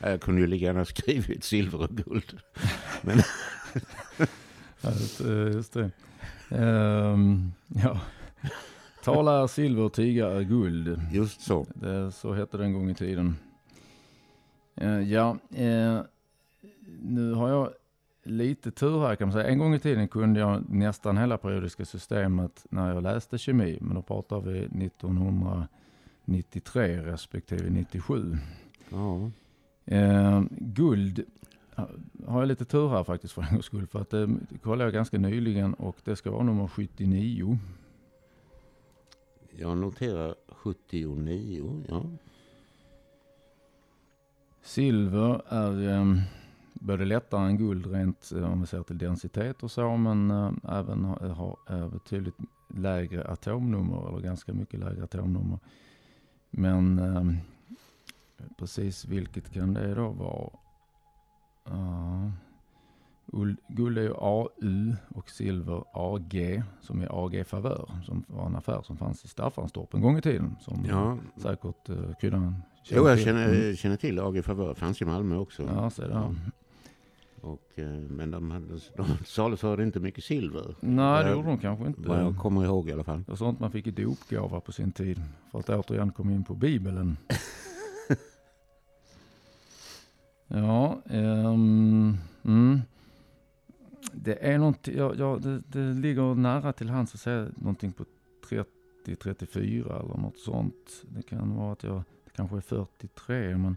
[0.00, 2.40] Jag kunde ju lika gärna skrivit silver och guld.
[4.80, 5.90] Ja, just, eh, det.
[6.56, 8.00] Ehm, ja.
[9.04, 11.00] Tala är silver, tiga är guld.
[11.12, 11.66] Just så.
[11.74, 13.36] Det, så hette det en gång i tiden.
[14.76, 16.00] Eh, ja, eh,
[17.00, 17.70] nu har jag
[18.28, 19.46] lite tur här kan man säga.
[19.48, 23.78] En gång i tiden kunde jag nästan hela periodiska systemet när jag läste kemi.
[23.80, 28.36] Men då pratar vi 1993 respektive 97.
[28.90, 29.30] Ja.
[29.84, 31.24] Eh, guld
[31.76, 31.88] ha-
[32.26, 33.86] har jag lite tur här faktiskt för en gångs skull.
[33.86, 34.28] För att det
[34.62, 37.58] kollade jag ganska nyligen och det ska vara nummer 79.
[39.58, 41.84] Jag noterar 79.
[41.88, 42.04] Ja.
[44.62, 46.04] Silver är eh,
[46.80, 49.96] både lättare än guld rent eh, om vi ser till densitet och så.
[49.96, 52.34] Men eh, även har, har eh, betydligt
[52.74, 55.58] lägre atomnummer eller ganska mycket lägre atomnummer.
[56.50, 57.00] Men
[58.58, 60.50] precis vilket kan det då vara?
[63.32, 68.56] Ul- Guld är ju AU och silver AG som är AG Favör som var en
[68.56, 70.56] affär som fanns i Staffanstorp en gång i tiden.
[70.60, 71.18] Som ja.
[71.36, 73.76] säkert uh, kryddan Jo, jag känner, Mm.
[73.76, 74.74] känner till AG Favör.
[74.74, 75.62] Fanns i Malmö också.
[75.62, 76.08] Ja, så det.
[76.08, 76.34] Ja.
[77.40, 80.74] Och, eh, men de, hade, de saluförde inte mycket silver.
[80.80, 82.10] Nej, det Vad gjorde de kanske Vad inte.
[82.10, 83.18] jag kommer ihåg i alla fall.
[83.18, 85.20] Det var sånt man fick i dopgåva på sin tid.
[85.50, 87.16] För att återigen komma in på Bibeln.
[90.48, 92.80] ja, ehm, mm.
[94.12, 98.04] det är någonting, ja, ja, det, det ligger nära till hands att säga någonting på
[99.04, 101.02] 30-34 eller något sånt.
[101.08, 103.76] Det kan vara att jag, det kanske är 43 men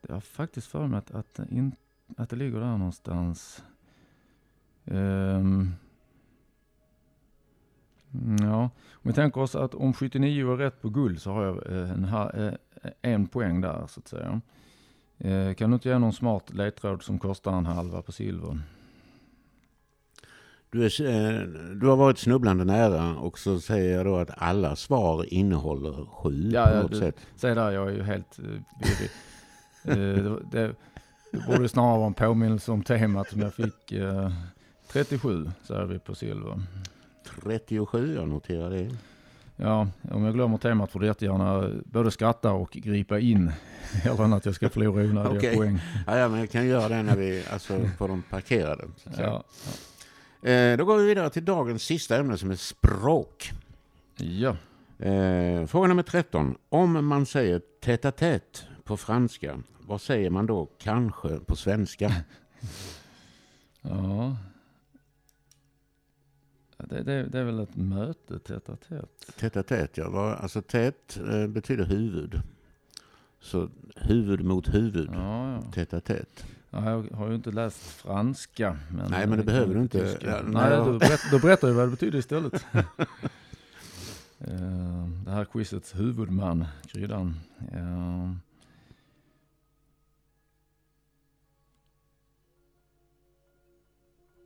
[0.00, 1.72] det har faktiskt för mig att, att, det in,
[2.16, 3.62] att det ligger där någonstans.
[4.84, 5.72] Mm,
[8.40, 11.72] Ja, om vi tänker oss att om 79 är rätt på guld så har jag
[11.72, 12.52] eh, en, eh,
[13.02, 14.40] en poäng där så att säga.
[15.18, 18.60] Eh, Kan du inte ge någon smart ledtråd som kostar en halva på silver?
[20.70, 25.32] Du, är, du har varit snubblande nära och så säger jag då att alla svar
[25.34, 27.26] innehåller sju Ja, på ja, något du- sätt.
[27.36, 28.44] Säg där, jag är ju helt uh,
[28.80, 29.10] virrig.
[29.84, 30.74] Eh, det,
[31.32, 33.92] det, borde snarare vara en påminnelse om temat som jag fick.
[33.92, 34.32] eh,
[34.92, 36.62] 37 säger vi på silver.
[37.42, 38.90] 37, jag noterar det.
[39.56, 43.52] Ja, om jag glömmer temat får du jättegärna både skratta och gripa in.
[43.92, 45.56] Hellre än att jag ska förlora onödiga Okej.
[45.56, 45.78] poäng.
[46.06, 48.84] Ja, ja, men jag kan göra det när vi, alltså på de parkerade.
[48.96, 49.42] Säga.
[50.42, 50.50] Ja.
[50.50, 53.50] Eh, då går vi vidare till dagens sista ämne som är språk.
[54.16, 54.56] ja.
[55.06, 56.54] Eh, fråga nummer 13.
[56.68, 62.12] Om man säger tätt tät på franska, vad säger man då kanske på svenska?
[63.82, 64.36] ja.
[66.76, 69.36] Det, det, det är väl ett möte tätt a tätt.
[69.36, 70.10] Tätt tät, ja.
[70.10, 72.40] Vad- Alltså tät eh, betyder huvud.
[73.40, 75.10] Så huvud mot huvud.
[75.12, 75.62] Ja, ja.
[75.72, 76.44] Tätt tät.
[76.70, 78.78] Ja, jag har ju inte läst franska.
[78.90, 80.00] Men Nej, men det behöver du inte.
[80.12, 80.26] Tyska.
[80.26, 82.64] Ja, Nej, nej, jag- då, berätt, då berättar jag vad det betyder istället.
[84.40, 87.34] Eh, det här quizets huvudman, kryddan.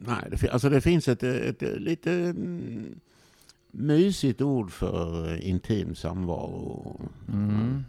[0.06, 3.00] Nej, det, alltså det finns ett, ett, ett lite mm,
[3.70, 7.00] mysigt ord för eh, intim samvaro.
[7.28, 7.84] Mm.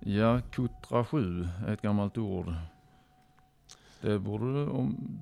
[0.00, 2.54] Ja, kutra 7 är ett gammalt ord.
[4.00, 5.18] Det borde om,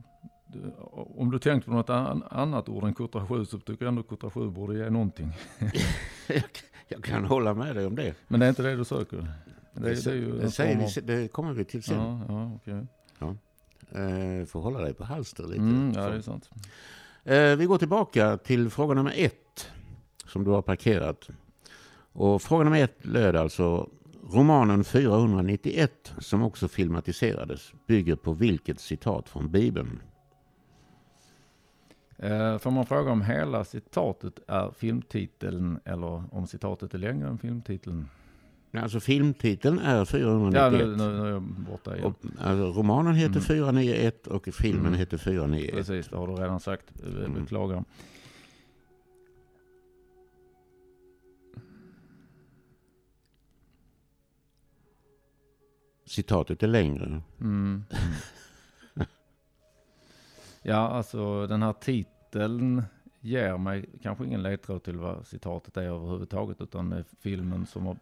[1.16, 4.02] om du tänkt på något an, annat ord än kutra 7 så tycker jag ändå
[4.02, 5.32] kutra 7 borde ge någonting.
[6.26, 6.42] jag,
[6.88, 8.14] jag kan hålla med dig om det.
[8.28, 9.16] Men det är inte det du söker?
[9.16, 11.96] Det, Det, det det, säger vi, det kommer vi till sen.
[11.96, 12.86] Ja, ja, okej.
[13.92, 15.60] Eh, får hålla dig på halster lite.
[15.60, 16.50] Mm, ja, det är sant.
[17.24, 19.70] Eh, vi går tillbaka till fråga nummer ett
[20.26, 21.28] som du har parkerat.
[22.12, 23.90] Och fråga nummer ett löd alltså
[24.32, 30.00] romanen 491 som också filmatiserades bygger på vilket citat från Bibeln?
[32.18, 37.38] Eh, får man fråga om hela citatet är filmtiteln eller om citatet är längre än
[37.38, 38.08] filmtiteln?
[38.72, 40.72] Alltså filmtiteln är Ja, 491.
[40.88, 42.06] nu, nu, nu är jag borta igen.
[42.06, 43.42] och, alltså, romanen heter Mm.
[43.42, 44.98] 491 och filmen Mm.
[44.98, 45.74] heter 491.
[45.74, 47.00] Precis, det har du redan sagt.
[47.04, 47.34] Mm.
[47.34, 47.84] Beklagar.
[56.04, 57.22] Citatet är längre.
[57.40, 57.84] Mm.
[60.62, 62.82] ja, alltså den här titeln
[63.20, 67.96] ger mig kanske ingen ledtråd till vad citatet är överhuvudtaget, utan filmen som har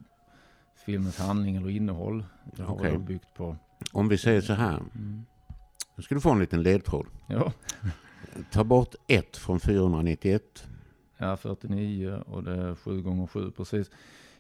[0.77, 2.25] filmens handling eller innehåll.
[2.57, 2.99] Det har okay.
[2.99, 3.57] byggt på.
[3.93, 4.77] Om vi säger så här.
[4.77, 5.25] Mm.
[5.97, 7.07] Nu ska du få en liten ledtråd.
[7.27, 7.53] Ja.
[8.53, 10.69] Ta bort 1 från 491.
[11.17, 13.91] Ja, 49 och det är 7 gånger 7 precis.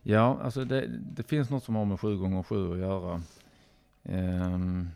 [0.03, 3.23] Ja, alltså det, det finns något som har med 7 gånger 7 att göra.
[4.03, 4.89] Ehm,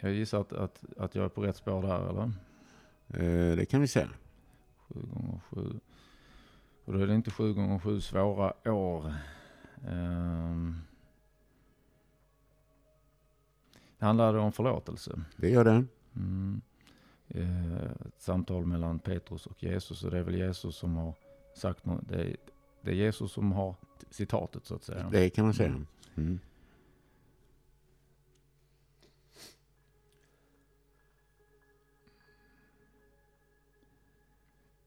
[0.00, 2.30] jag gissar att, att, att jag är på rätt spår där, eller?
[3.08, 4.08] Eh, det kan vi säga.
[4.88, 5.80] 7 gånger 7.
[6.84, 9.14] Och då är det inte 7 gånger 7 svåra år.
[9.86, 10.80] Ehm,
[13.98, 15.24] det handlade om förlåtelse.
[15.36, 15.84] Det gör det.
[16.16, 16.60] Mm.
[17.28, 20.04] Eh, ett samtal mellan Petrus och Jesus.
[20.04, 21.14] Och det är väl Jesus som har
[21.54, 22.08] sagt något.
[22.08, 22.36] Det är,
[22.80, 23.74] det är Jesus som har
[24.10, 25.08] citatet så att säga.
[25.12, 25.68] Det kan man säga.
[25.68, 25.86] Mm.
[26.16, 26.38] Mm.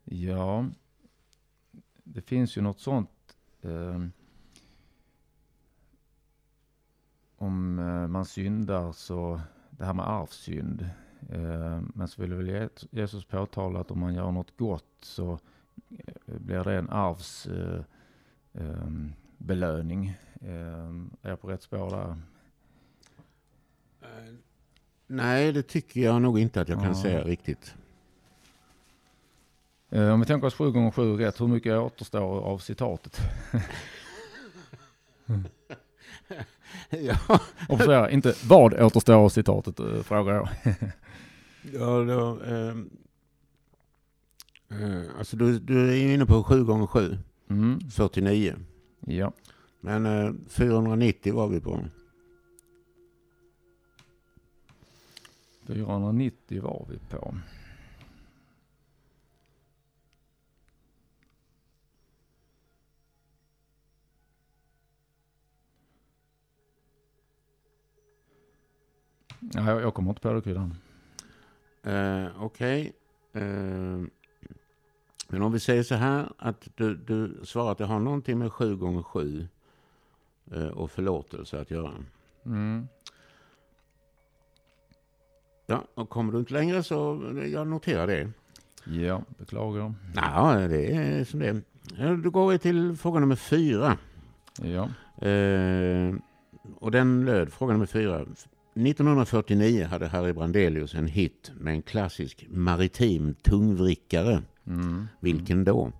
[0.03, 0.69] Ja,
[2.03, 3.38] det finns ju något sånt.
[3.62, 3.99] Eh,
[7.38, 10.89] om eh, man syndar så, det här med arvsynd.
[11.30, 15.39] Eh, men så vill väl Je- Jesus påtala att om man gör något gott så
[15.89, 17.82] eh, blir det en arvs eh,
[18.54, 18.88] eh,
[19.38, 20.17] belöning.
[20.41, 20.89] Eh,
[21.21, 22.15] är jag på rätt spår där?
[25.08, 27.02] Nej, det tycker jag nog inte att jag kan Ja.
[27.02, 27.76] säga riktigt.
[29.89, 33.19] Om vi tänker oss 7 gånger 7 rätt, hur mycket återstår av citatet?
[36.89, 37.17] ja,
[37.69, 40.49] Observera, inte vad återstår av citatet, eh, frågar jag.
[41.73, 42.89] ja då, ehm,
[44.69, 47.17] eh, alltså du, du är inne på 7 gånger 7
[47.49, 47.80] Mm.
[47.91, 48.56] 49.
[48.99, 49.32] Ja.
[49.82, 51.86] Men eh, 490 var vi på.
[55.67, 57.36] 490 var vi på.
[69.53, 70.75] Ja, jag, jag kommer inte på det kryddan.
[71.84, 72.93] Eh, Okej.
[73.34, 74.01] Eh,
[75.27, 78.51] men om vi säger så här att du, du svarar att det har någonting med
[78.51, 79.47] 7 gånger 7
[80.51, 81.93] eh, och förlåtelse att göra.
[82.45, 82.88] Mm.
[85.67, 88.31] Ja, och kommer du inte längre så jag noterar det.
[88.84, 89.93] Ja, beklagar.
[90.15, 92.17] Ja, det är som det är.
[92.17, 93.97] Då går vi till fråga nummer fyra.
[94.62, 94.89] Ja.
[95.27, 96.15] Eh,
[96.75, 98.25] och den löd, fråga nummer fyra.
[98.75, 104.41] 1949 hade Harry Brandelius en hit med en klassisk maritim tungvrickare.
[104.67, 105.07] Mm.
[105.19, 105.91] Vilken då?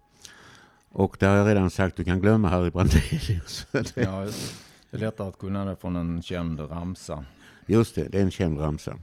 [0.90, 3.68] Och där har jag redan sagt, du kan glömma Harry Brandelius.
[3.96, 4.56] Ja, just
[4.92, 4.98] det.
[4.98, 7.26] det är lättare att kunna det från en känd ramsa.
[7.66, 9.00] Just det, det är en känd ramsa.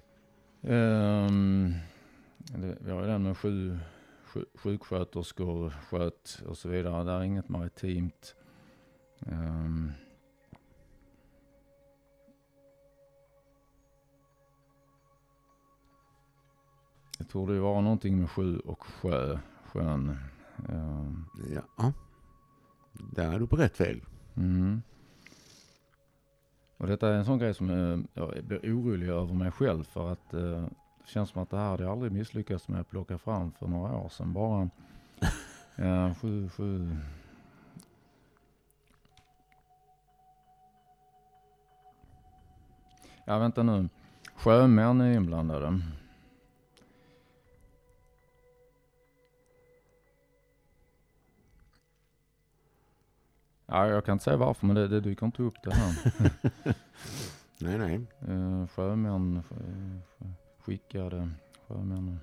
[0.63, 1.75] Ehm,
[2.39, 3.79] det, vi har ju den med sju,
[4.25, 7.05] sju sjuksköterskor, sköt och så vidare.
[7.05, 8.35] Där är inget maritimt.
[9.27, 9.93] Ehm.
[17.23, 20.17] Det torde ju vara någonting med sju och sjö, sjön.
[20.69, 21.25] Ehm,
[21.77, 21.93] Ja,
[22.95, 24.05] där är du på rätt väg.
[24.37, 24.83] Mm.
[26.77, 30.13] Och detta är en sån grej som eh, jag blir orolig över mig själv för
[30.13, 33.19] att eh, det känns som att det här hade jag aldrig misslyckats med att plocka
[33.19, 34.33] fram för några år sedan.
[34.33, 34.71] Bara
[35.77, 36.97] ja, sju, sju.
[43.25, 43.89] Ja, vänta nu.
[44.37, 45.81] Sjömän är inblandade.
[53.67, 55.95] Ja, jag kan inte säga varför, men det, det dyker inte upp det här.
[57.59, 58.01] Nej, nej.
[58.29, 61.31] Eh, sjömän, sjö- sjö- skickade
[61.69, 62.21] sjömän.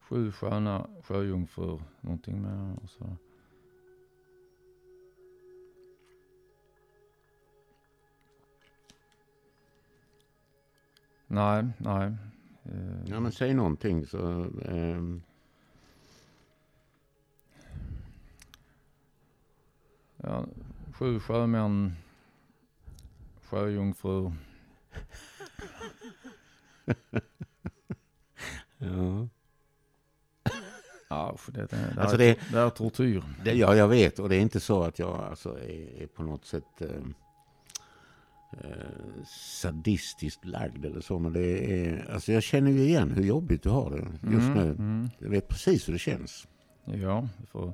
[0.00, 3.16] Sju sköna sjöjungfrur, någonting med och så.
[11.26, 12.06] Nej, nej.
[12.64, 14.46] Eh, Ja, men säg någonting så...
[14.64, 15.22] ehm,
[20.22, 20.46] ja,
[20.92, 21.92] sju sjömän,
[23.42, 24.32] sjöjungfrur.
[28.78, 29.28] ja.
[31.10, 33.22] Ja, för det, det, det, Alltså är, det- det är tortyr.
[33.44, 34.18] Det, ja, jag vet.
[34.18, 36.88] Och det är inte så att jag alltså, är, är på något sätt eh,
[38.52, 39.24] eh,
[39.60, 41.18] sadistiskt lagd eller så.
[41.18, 43.96] Men det är, alltså, jag känner ju igen hur jobbigt du har det
[44.32, 44.70] just Mm, nu.
[44.70, 45.08] Mm.
[45.18, 46.48] Jag vet precis hur det känns.
[46.84, 47.72] Ja, får,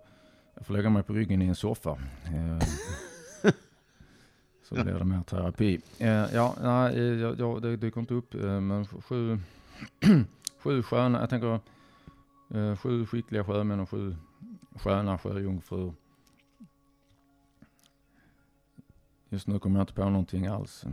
[0.54, 1.90] jag får lägga mig på ryggen i en soffa.
[2.24, 2.58] Eh,
[4.68, 5.80] Så blir det mer terapi.
[5.98, 9.38] Eh, Ja, nej, eh, jag, jag, det dyker inte upp, men sju,
[10.58, 11.60] sju sköna, jag tänker
[12.76, 14.16] sju skickliga sjömän och sju
[14.76, 15.94] sköna sjöjungfrur.
[19.28, 20.84] Just nu kommer jag inte på någonting alls.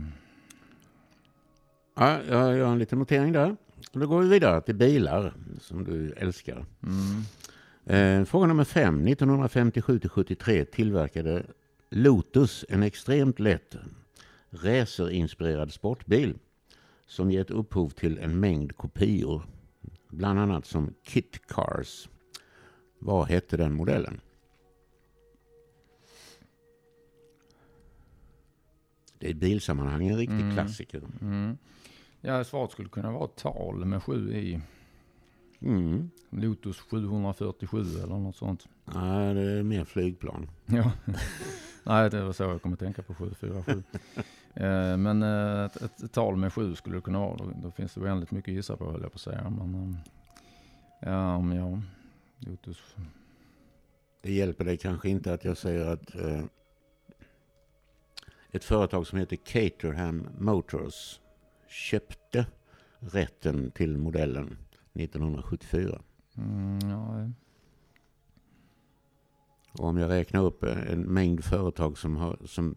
[1.94, 3.56] Ja, jag gör en liten notering där.
[3.92, 6.66] Då går vi vidare till bilar som du älskar.
[6.82, 7.22] Mm.
[7.86, 9.06] Eh, fråga nummer fem.
[9.08, 11.46] 1957-73 tillverkade
[11.90, 13.76] Lotus en extremt lätt
[14.50, 16.38] racerinspirerad sportbil
[17.06, 19.42] som gett upphov till en mängd kopior.
[20.08, 22.08] Bland annat som Kit Cars.
[22.98, 24.20] Vad hette den modellen?
[29.18, 30.54] Det är i bilsammanhang en riktig Mm.
[30.54, 31.02] klassiker.
[31.20, 31.56] Mm.
[32.20, 34.60] Ja, svaret skulle kunna vara tal med sju i.
[35.64, 36.10] Mm.
[36.30, 38.68] Lotus 747 eller något sånt.
[38.84, 40.50] Ja, det är mer flygplan.
[40.66, 40.92] Ja.
[41.84, 43.82] Nej, det var så jag kom att tänka på 747.
[44.54, 47.36] eh, men eh, ett, ett, tal med sju skulle det kunna vara.
[47.36, 49.50] Då, då finns det oändligt mycket att gissa på höll jag på att säga.
[49.50, 49.96] Men,
[51.00, 51.80] ja, men ja,
[52.38, 52.96] Lotus.
[54.22, 56.44] Det hjälper dig kanske inte att jag säger att eh,
[58.50, 61.20] ett företag som heter Caterham Motors
[61.68, 62.46] köpte
[62.98, 64.56] rätten till modellen
[64.94, 66.02] 1974.
[66.36, 67.30] Mm, ja,
[69.72, 72.74] Och om jag räknar upp eh, en mängd företag som har, som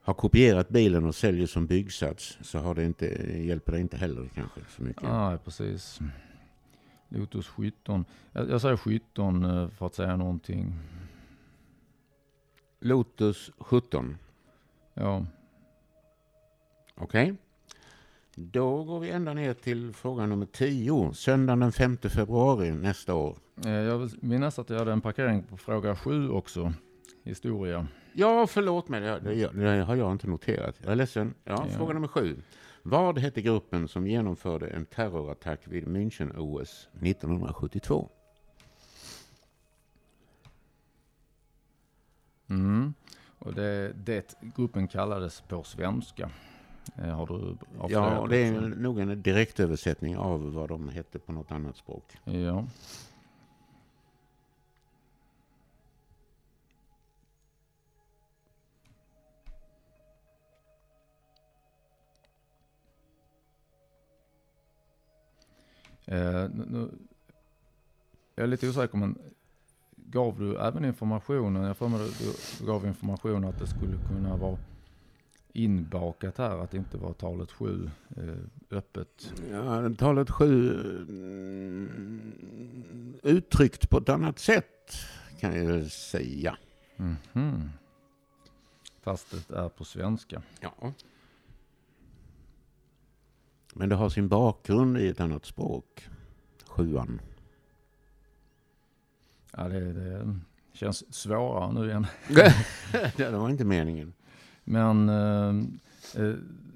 [0.00, 3.06] har kopierat bilen och säljer som byggsats så har det inte,
[3.42, 5.02] hjälper det inte heller kanske så mycket.
[5.02, 6.00] nej, precis.
[7.08, 8.04] Lotus 17.
[8.32, 10.78] Jag, jag säger 17 eh, för att säga någonting.
[12.80, 14.16] Lotus 17.
[14.94, 15.26] Ja,
[16.96, 17.36] Okej.
[18.36, 21.12] Då går vi ända ner till fråga nummer 10.
[21.14, 23.36] Söndagen den 5 februari nästa år.
[23.64, 26.72] eh, jag vill minnas att jag hade en parkering på fråga 7 också.
[27.22, 27.86] Historia.
[28.12, 29.00] Ja, förlåt mig.
[29.00, 30.76] Det, det, det har jag inte noterat.
[30.82, 31.34] Jag är ledsen.
[31.44, 31.76] Ja, Ja.
[31.76, 32.36] Fråga nummer 7.
[32.82, 38.08] Vad hette gruppen som genomförde en terrorattack vid München-OS 1972?
[42.50, 42.94] Mm.
[43.38, 46.30] Och det, det gruppen kallades på svenska.
[46.98, 47.56] Eh, har du
[47.88, 48.68] Ja, det är också?
[48.68, 52.16] nog en direktöversättning av vad de hette på något annat språk.
[52.24, 52.64] Ja.
[66.06, 66.90] Eh, nu,
[68.34, 69.18] jag är lite osäker men
[69.96, 74.36] gav du även informationen, jag får mig du, du gav information att det skulle kunna
[74.36, 74.58] vara
[75.54, 79.32] inbakat här att det inte var talet sju eh, öppet.
[79.50, 82.32] Ja, talet sju mm,
[83.22, 84.96] uttryckt på ett annat sätt
[85.40, 86.56] kan jag säga.
[86.96, 87.70] Mhm.
[89.00, 90.42] Fast det är på svenska.
[90.60, 90.92] Ja.
[93.74, 96.08] Men det har sin bakgrund i ett annat språk.
[96.66, 97.20] Sjuan.
[99.56, 100.40] Ja, det, det
[100.72, 102.06] känns svårare nu igen.
[103.16, 104.12] det var inte meningen.
[104.64, 105.48] Men eh,
[106.22, 106.34] eh,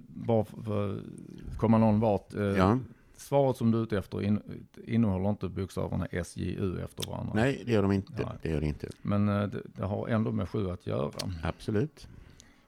[0.08, 2.34] bara för att komma någon vart.
[2.34, 2.78] Eh, Ja.
[3.16, 4.42] Svaret som du är ute efter in,
[4.86, 7.32] innehåller inte bokstäverna SJU efter varandra.
[7.34, 8.12] Nej, det gör de inte.
[8.12, 8.26] Nej.
[8.42, 8.88] Det gör det inte.
[9.02, 11.10] Men eh, det, det har ändå med sju att göra.
[11.42, 12.08] Absolut.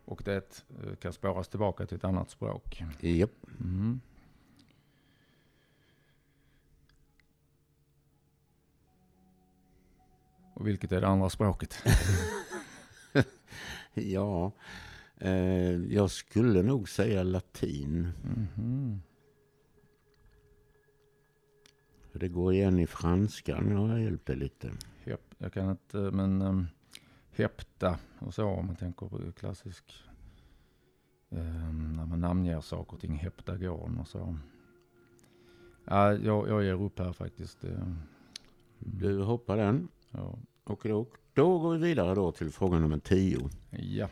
[0.05, 2.85] Och det eh, kan spåras tillbaka till ett annat språk.
[3.01, 3.31] Japp.
[3.61, 4.01] Mm.
[10.55, 11.75] Och vilket är det andra språket?
[13.95, 14.53] Ja.
[15.21, 18.09] Eh, jag skulle nog säga latin.
[18.23, 19.01] Mhm.
[22.13, 23.71] För det går igen i franskan.
[23.71, 24.71] Ja, jag hjälpt dig lite.
[25.05, 26.67] Hep, jag kan inte, men um,
[27.31, 29.85] hepta och så om man tänker på klassisk,
[31.31, 34.39] um, när man namnger saker och ting, heptagon och så.
[35.85, 37.65] Ja, jag, jag ger upp här faktiskt.
[37.65, 37.97] mm,
[38.79, 39.89] Du hoppar den.
[40.11, 40.39] Ja.
[40.65, 43.49] Och då, då går vi vidare då till fråga nummer 10.
[43.71, 44.09] ja.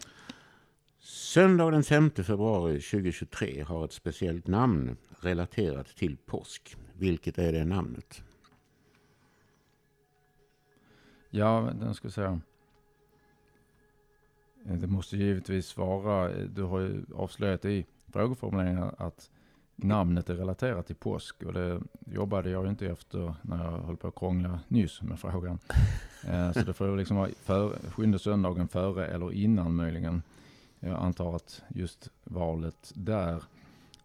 [1.00, 6.76] Söndag den 5 februari 2023 har ett speciellt namn relaterat till påsk.
[6.92, 8.22] Vilket är det namnet?
[11.30, 12.40] Ja, den ska säga.
[14.66, 19.30] Eh, det måste givetvis vara, eh, du har ju avslöjat i frågeformuleringen att
[19.76, 21.42] namnet är relaterat till påsk.
[21.42, 25.20] Och det jobbade jag ju inte efter när jag höll på att krångla nyss med
[25.20, 25.58] frågan.
[26.26, 30.22] Eh, så det får ju liksom vara för, sjunde söndagen före eller innan möjligen.
[30.80, 33.42] Jag antar att just valet där,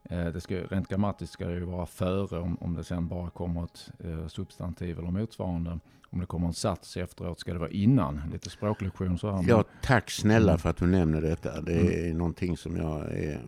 [0.04, 3.30] eh, det ska, rent grammatiskt ska det ju vara före om, om det sen bara
[3.30, 5.80] kommer ett eh, substantiv eller motsvarande.
[6.10, 8.22] Om det kommer en sats efteråt ska det vara innan.
[8.32, 9.46] Lite språklektion så här.
[9.48, 10.60] Ja, tack snälla Mm.
[10.60, 11.62] för att du nämner detta.
[11.62, 13.42] Det är någonting som jag är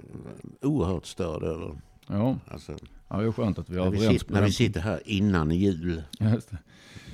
[0.61, 1.76] oerhört störd över.
[2.07, 2.73] Ja, Alltså,
[3.10, 6.03] ja, det är skönt att vi vi överens sitter, när vi sitter här innan jul
[6.20, 6.58] Just det.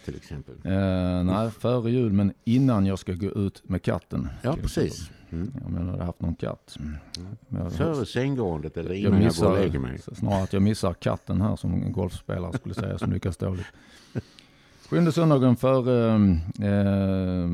[0.05, 0.55] till exempel.
[0.63, 4.29] Eh, nej, före jul men innan jag ska gå ut med katten.
[4.41, 5.09] Ja, precis.
[5.31, 5.51] Mm.
[5.65, 6.77] Om jag hade haft någon katt.
[7.49, 9.99] Jag- Före sänggåendet eller jag innan jag, går missar, och lägger mig.
[10.13, 13.65] snarare att jag missar katten här som en golfspelare skulle säga som lyckas dåligt.
[14.89, 16.13] Sjunde söndagen före,
[16.59, 17.49] eh,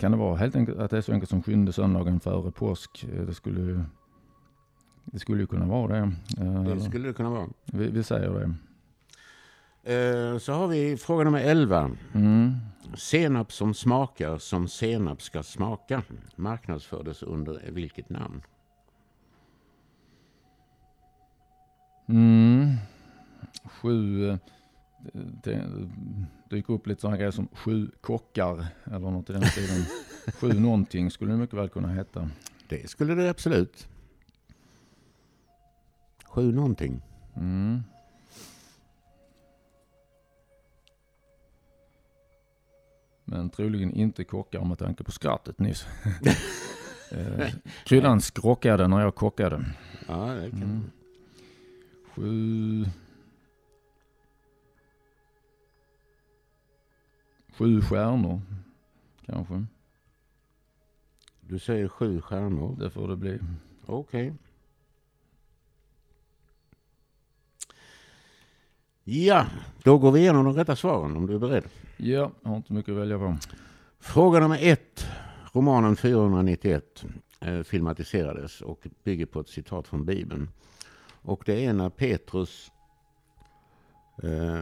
[0.00, 3.06] kan det vara helt enkelt att det är så enkelt som sjunde söndagen före påsk?
[3.26, 3.84] Det skulle,
[5.04, 6.12] det skulle ju kunna vara det.
[6.40, 7.48] Eh, Det skulle det kunna vara.
[7.64, 8.54] vi, vi säger det.
[9.94, 11.90] Eh, Så har vi fråga nummer 11.
[12.14, 12.52] Mm.
[12.96, 16.02] Senap som smakar som senap ska smaka
[16.36, 18.42] marknadsfördes under vilket namn?
[22.08, 22.70] Mm.
[23.64, 24.36] Sju, eh,
[25.42, 25.64] det
[26.50, 29.84] dyker upp lite sådana grejer som sju kockar eller något i den stilen.
[30.40, 32.30] sju någonting skulle det mycket väl kunna heta.
[32.68, 33.88] Det skulle det absolut.
[36.34, 37.02] Sju någonting.
[37.36, 37.82] Mm.
[43.24, 45.86] Men troligen inte kockar med tanke på skrattet nyss.
[47.10, 47.48] Eh,
[47.84, 49.64] Kryddan skrockade när jag kockade.
[50.08, 50.62] Ja, det kan...
[50.62, 50.90] Mm.
[52.14, 52.84] Sju...
[57.58, 58.40] Sju stjärnor,
[59.26, 59.64] kanske.
[61.40, 62.76] Du säger sju stjärnor.
[62.78, 63.38] Det får det bli.
[63.86, 64.32] Okej.
[69.06, 69.46] Ja,
[69.82, 71.64] då går vi igenom de rätta svaren om du är beredd.
[71.96, 73.36] Ja, jag har inte mycket att välja på.
[74.00, 75.06] Fråga nummer ett.
[75.52, 77.04] Romanen 491
[77.40, 80.48] eh, filmatiserades och bygger på ett citat från Bibeln.
[81.22, 82.70] Och det är när Petrus
[84.22, 84.60] eh,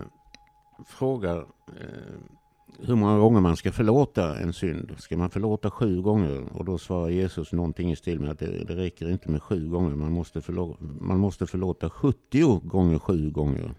[0.86, 2.20] frågar eh,
[2.80, 4.94] hur många gånger man ska förlåta en synd.
[4.98, 6.44] Ska man förlåta sju gånger?
[6.52, 9.68] Och då svarar Jesus någonting i stil med att det, det räcker inte med sju
[9.68, 9.96] gånger.
[9.96, 13.74] Man måste, förlåta, man måste förlåta 70 gånger sju gånger.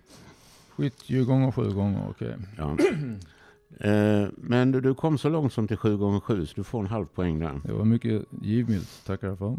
[0.76, 2.36] 70 gånger sju gånger, okej.
[2.57, 2.78] Ja.
[3.80, 6.80] Eh, men du, du kom så långt som till sju gånger sju så du får
[6.80, 7.61] en halv poäng där.
[7.65, 9.57] Det var mycket givmilt, tackar jag för.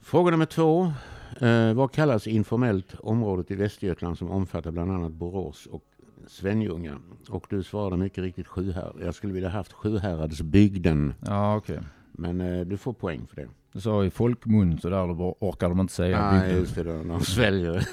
[0.00, 0.92] Fråga nummer två.
[1.40, 5.82] Eh, vad kallas informellt området i Västergötland som omfattar bland annat Borås och
[6.26, 6.98] Svenljunga?
[7.30, 8.96] Och du svarade mycket riktigt Sjuhärad.
[9.00, 11.14] Jag skulle vilja haft Sjuhäradsbygden.
[11.26, 11.78] Ja, okej.
[12.12, 13.48] Men eh, du får poäng för det.
[13.72, 16.60] Du sa i folkmun så där, orkar de inte säga Nej, bygden.
[16.60, 16.82] just det.
[17.04, 17.88] De sväljer,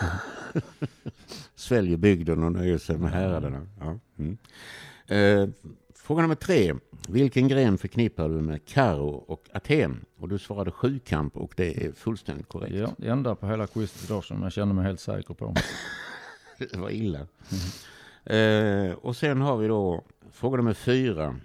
[1.54, 3.66] sväljer bygden och nöjer sig med häraderna.
[3.80, 3.98] Ja.
[4.18, 4.38] Mm.
[5.06, 5.48] Eh,
[5.94, 6.74] fråga nummer tre.
[7.08, 10.04] Vilken gren förknippar du med Karo och Aten?
[10.18, 12.74] Och du svarade sjukamp och det är fullständigt korrekt.
[12.74, 15.54] Ja, det enda på hela quizet idag som jag känner mig helt säker på.
[16.58, 17.26] Det var illa.
[18.24, 21.36] Eh, och sen har vi då fråga nummer fyra.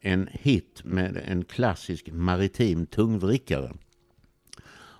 [0.00, 3.72] En hit med en klassisk maritim tungvrickare.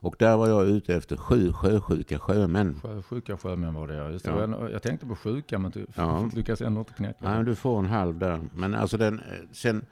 [0.02, 2.80] Och där var jag ute efter sju sjösjuka sjömän.
[2.82, 4.10] Sjö, sjuka sjömän var det ja.
[4.10, 4.30] Just det.
[4.30, 4.40] Ja.
[4.60, 6.30] Jag, jag tänkte på sjuka men ty, Ja.
[6.34, 7.42] lyckas ändå inte knäcka det.
[7.44, 8.40] du får en halv där.
[8.54, 9.84] Men alltså den, eh, sen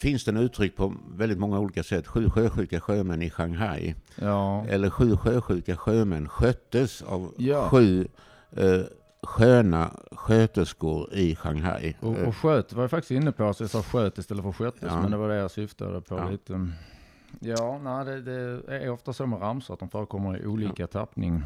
[0.00, 2.06] finns den uttryck på väldigt många olika sätt.
[2.06, 3.94] Sju sjösjuka sjömän i Shanghai.
[4.16, 7.68] Ja, Eller sju sjösjuka sjömän sköttes av Ja.
[7.68, 8.08] sju
[8.56, 8.80] eh,
[9.22, 11.96] sköna sköterskor i Shanghai.
[12.00, 14.82] och, och sköt var jag faktiskt inne på, så jag sa sköt istället för sköttes,
[14.82, 15.00] Ja.
[15.02, 16.30] men det var det jag syftade på Ja.
[16.30, 16.68] lite.
[17.40, 21.42] Ja, nej, det, det är ofta så med ramsor att de förekommer i olika tappning.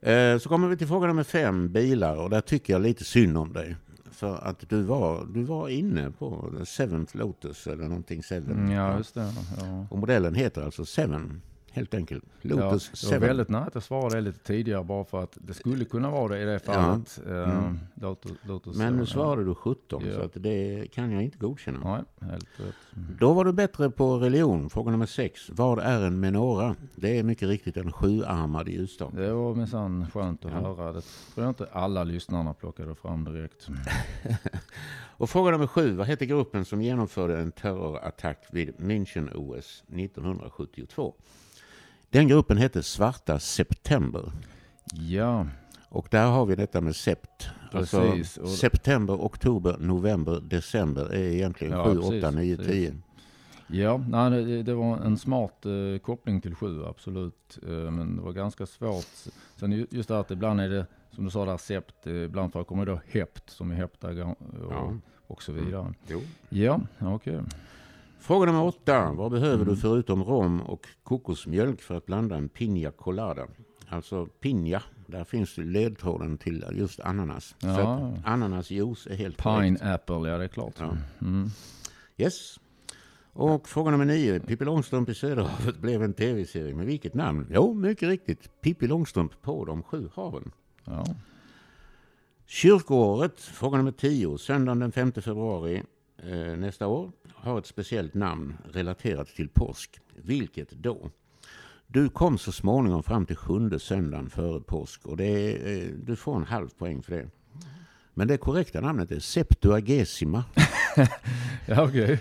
[0.00, 2.16] Eh, Så kommer vi till fråga nummer fem, bilar.
[2.16, 3.76] Och där tycker jag lite synd om dig.
[4.10, 8.50] För att du var, du var inne på Seventh Lotus eller någonting Seven.
[8.58, 9.32] Mm, ja, just det.
[9.60, 9.86] Ja.
[9.90, 11.42] Och modellen heter alltså Seven,
[11.74, 12.24] helt enkelt.
[12.42, 15.54] Lotus ja, det var väldigt nära att jag svarade lite tidigare bara för att det
[15.54, 17.20] skulle kunna vara det i det fallet.
[17.26, 17.32] Ja.
[17.44, 17.78] Mm.
[17.94, 20.14] Lotus, Lotus Men nu svarade du 17, Ja.
[20.14, 21.78] så att det kan jag inte godkänna.
[22.20, 22.74] Nej, helt rätt.
[22.96, 23.16] Mm.
[23.20, 24.70] Då var du bättre på religion.
[24.70, 25.50] Fråga nummer sex.
[25.50, 26.76] Vad är en menora?
[26.96, 29.16] Det är mycket riktigt en sjuarmad ljusstake.
[29.16, 30.58] Det var minsann skönt att Ja.
[30.58, 30.92] höra.
[30.92, 31.00] Det
[31.34, 33.68] tror jag inte alla lyssnarna plockade fram direkt.
[35.16, 35.92] Och fråga nummer sju.
[35.96, 41.14] Vad hette gruppen som genomförde en terrorattack vid München-OS 1972?
[42.14, 44.32] Den gruppen hette Svarta September.
[44.92, 45.46] Ja,
[45.88, 47.48] Och där har vi detta med sept.
[47.72, 48.12] Alltså
[48.58, 52.72] september, oktober, november, december är egentligen Ja, 7, precis, 8, 9, precis.
[52.72, 52.94] 10.
[53.68, 57.58] ja nej, det, det var en smart eh, koppling till sju, absolut.
[57.62, 59.06] Eh, men det var ganska svårt.
[59.56, 62.06] Sen ju- just det att ibland är det, som du sa där, sept.
[62.06, 64.92] Eh, ibland förekommer då hept, som i heptagon och, Ja.
[65.26, 65.94] och så vidare.
[66.08, 66.20] Jo.
[66.48, 67.40] Ja, okej.
[68.24, 69.12] Fråga nummer åtta.
[69.12, 69.68] Vad behöver Mm.
[69.68, 73.46] du förutom rom och kokosmjölk för att blanda en piña colada?
[73.88, 77.54] Alltså piña, där finns ledtråden till just ananas.
[77.60, 78.12] Ja.
[78.24, 79.80] ananasjuice är helt korrekt.
[79.80, 80.74] Pineapple, ja det är klart.
[80.78, 80.96] Ja.
[81.20, 81.48] Mm.
[82.16, 82.60] Yes.
[83.32, 84.40] Och fråga nummer nio.
[84.40, 87.46] Pippi Långstrump i Söderhavet blev en tv-serie med vilket namn?
[87.50, 88.60] Jo, mycket riktigt.
[88.60, 90.50] Pippi Långstrump på de sju haven.
[90.84, 91.04] Ja.
[92.46, 95.82] Kyrkoåret, fråga nummer 10, söndagen den 5 februari
[96.56, 100.00] nästa år, har ett speciellt namn relaterat till påsk.
[100.16, 101.10] Vilket då?
[101.86, 106.16] Du kom så småningom fram till sjunde söndagen före påsk och det är, eh, du
[106.16, 107.26] får en halv poäng för det.
[108.14, 110.44] Men det korrekta namnet är Septuagesima.
[111.66, 112.20] Ja, okej.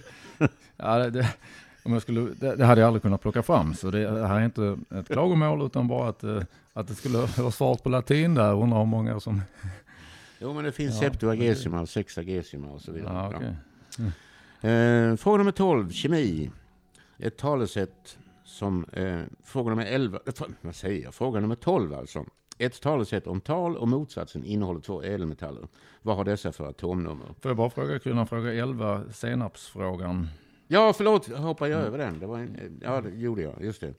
[0.78, 1.34] Ja, det, det,
[1.84, 4.40] om jag skulle, det, det hade jag aldrig kunnat plocka fram, så det, det här
[4.40, 6.42] är inte ett klagomål utan bara att, eh,
[6.74, 8.54] att det skulle vara svårt på latin där.
[8.54, 9.42] Undrar hur många som...
[10.40, 13.34] Jo, men det finns Ja, Septuagesima Sexagesima och så vidare.
[13.42, 13.56] Ja,
[14.00, 14.72] okej.
[14.72, 16.52] Eh, fråga nummer 12, kemi.
[17.18, 18.86] Ett talesätt som...
[18.94, 21.14] Eh, fråga nummer 11, eh, vad säger jag?
[21.14, 22.26] Fråga nummer 12 alltså.
[22.58, 25.68] Ett talesätt om tal och motsatsen innehåller två ädelmetaller.
[26.02, 27.26] Vad har dessa för atomnummer?
[27.42, 30.28] Får jag bara fråga, kunna fråga 11, senapsfrågan?
[30.68, 32.20] Ja, förlåt, hoppar jag över den?
[32.20, 33.64] Det var en, ja, det gjorde jag.
[33.64, 33.94] Just det.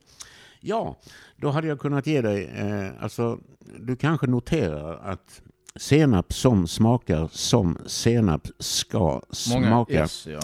[0.59, 0.95] Ja,
[1.35, 2.45] då hade jag kunnat ge dig...
[2.45, 3.39] Eh, alltså,
[3.79, 5.41] du kanske noterar att
[5.75, 10.03] senap som smakar som senap ska Många smaka.
[10.03, 10.41] S, ja.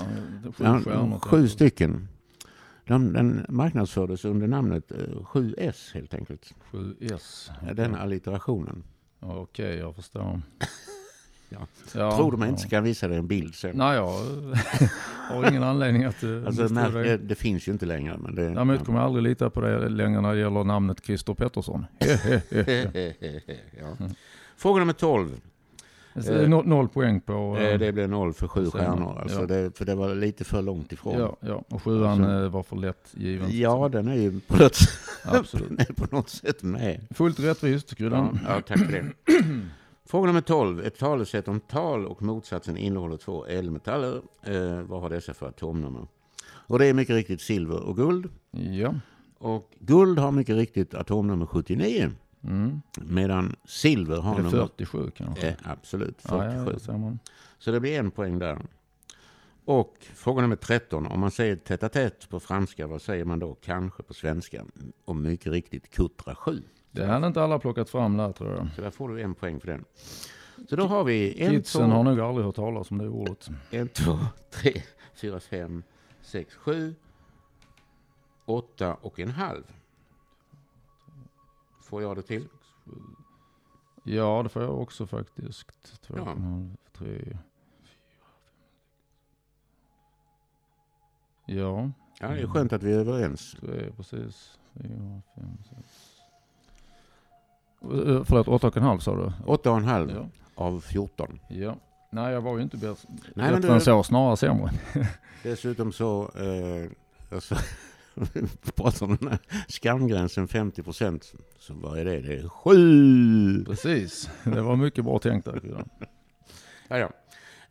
[0.57, 2.07] Sju Ja, sju stycken.
[2.88, 6.53] De, den marknadsfördes under namnet eh, 7S helt enkelt.
[6.71, 7.51] Sju S.
[7.75, 8.84] Den allitterationen.
[9.19, 10.41] Ja, Okej, jag förstår.
[11.53, 11.67] Ja.
[11.95, 12.49] Ja, Tror du mig ja.
[12.49, 13.77] inte ska visa dig en bild sen.
[13.77, 14.07] Nej, jag
[15.29, 18.17] har ingen anledning att uh, alltså, märk, det, det finns ju inte längre.
[18.17, 21.34] Men det, Däremot kommer jag aldrig lita på det längre när det gäller namnet Christer
[21.34, 21.86] Pettersson.
[23.79, 24.07] ja.
[24.62, 25.41] Fråga nummer 12.
[26.16, 27.57] Så det är no- noll poäng på...
[27.59, 29.20] Eh, eh, det blev noll för sju stjärnor.
[29.22, 29.45] Alltså ja.
[29.45, 31.20] det, för det var lite för långt ifrån.
[31.20, 33.47] Ja, ja, och sjuan Alltså- eh, var för lätt given.
[33.59, 34.78] Ja, den är ju på något,
[35.26, 35.95] Absolut.
[35.95, 37.07] på något sätt med.
[37.16, 38.39] Fullt rättvist, Ja, kryddan.
[38.47, 39.05] ja, tack för det.
[40.05, 40.82] Fråga nummer 12.
[40.86, 44.22] Ett talesätt om tal och motsatsen innehåller två ädelmetaller.
[44.43, 46.07] Eh, vad har dessa för atomnummer?
[46.47, 48.30] Och det är mycket riktigt silver och guld.
[48.51, 48.95] Ja.
[49.38, 52.12] Och guld har mycket riktigt atomnummer 79.
[52.44, 52.82] Mm.
[53.02, 54.50] Medan silver har nummer...
[54.50, 55.48] 47 kanske?
[55.48, 56.92] Eh, absolut, ja, 47.
[56.92, 57.20] ja, man.
[57.58, 58.58] Så det blir en poäng där.
[59.66, 61.08] Och fråga nummer 13.
[61.08, 64.66] Om man säger tätt tätt på franska, vad säger man då kanske på svenska?
[65.06, 66.64] Och mycket riktigt kuttra 7.
[66.92, 68.68] Det hade inte alla plockat fram där tror jag.
[68.76, 69.86] Så där får du en poäng för den.
[70.70, 73.50] Så då har vi en, Kidsen två, har nog aldrig hört talas om det ordet.
[73.72, 74.20] en, två,
[74.50, 74.82] tre,
[75.14, 75.84] fyra, fem,
[76.22, 76.96] sex, sju,
[78.46, 79.64] åtta och en halv.
[81.92, 82.48] Får jag det till?
[84.04, 86.02] Ja, det får jag också faktiskt.
[86.02, 86.36] Två, Ja.
[86.98, 87.38] tre,
[91.46, 93.56] Ja, Ja, det är skönt att vi är överens.
[93.62, 94.60] är precis.
[94.74, 96.18] Fyra, fem, sex.
[97.82, 99.32] Eh, Förlåt, åtta och en halv sa du?
[99.46, 100.26] Åtta och en halv Ja.
[100.56, 101.39] av 14.
[101.50, 101.76] ja.
[102.12, 104.72] Nej, jag var ju inte bättre än så, snarare sämre.
[105.44, 106.92] dessutom så, eh,
[107.36, 107.56] alltså,
[108.76, 111.34] pratar om den här skamgränsen 50 procent.
[111.59, 112.20] Så vad är det?
[112.20, 113.66] Det är sju!
[113.66, 115.86] Precis, det var mycket bra tänkt där.
[116.88, 117.09] Ja, ja.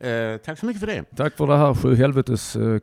[0.07, 1.03] Eh, tack så mycket för det.
[1.15, 2.79] Tack för det här sju helvetes eh.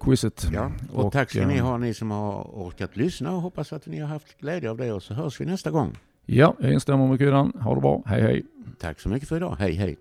[0.53, 3.73] Ja, och, Och, tack ska ni eh, ha ni som har orkat lyssna och hoppas
[3.73, 5.97] att ni har haft glädje av det och så hörs vi nästa gång.
[6.27, 7.53] Ja, jag instämmer med Kiddan.
[7.61, 8.03] Ha det bra.
[8.07, 8.45] Hej hej.
[8.79, 9.57] Tack så mycket för idag.
[9.59, 9.97] Hej hej!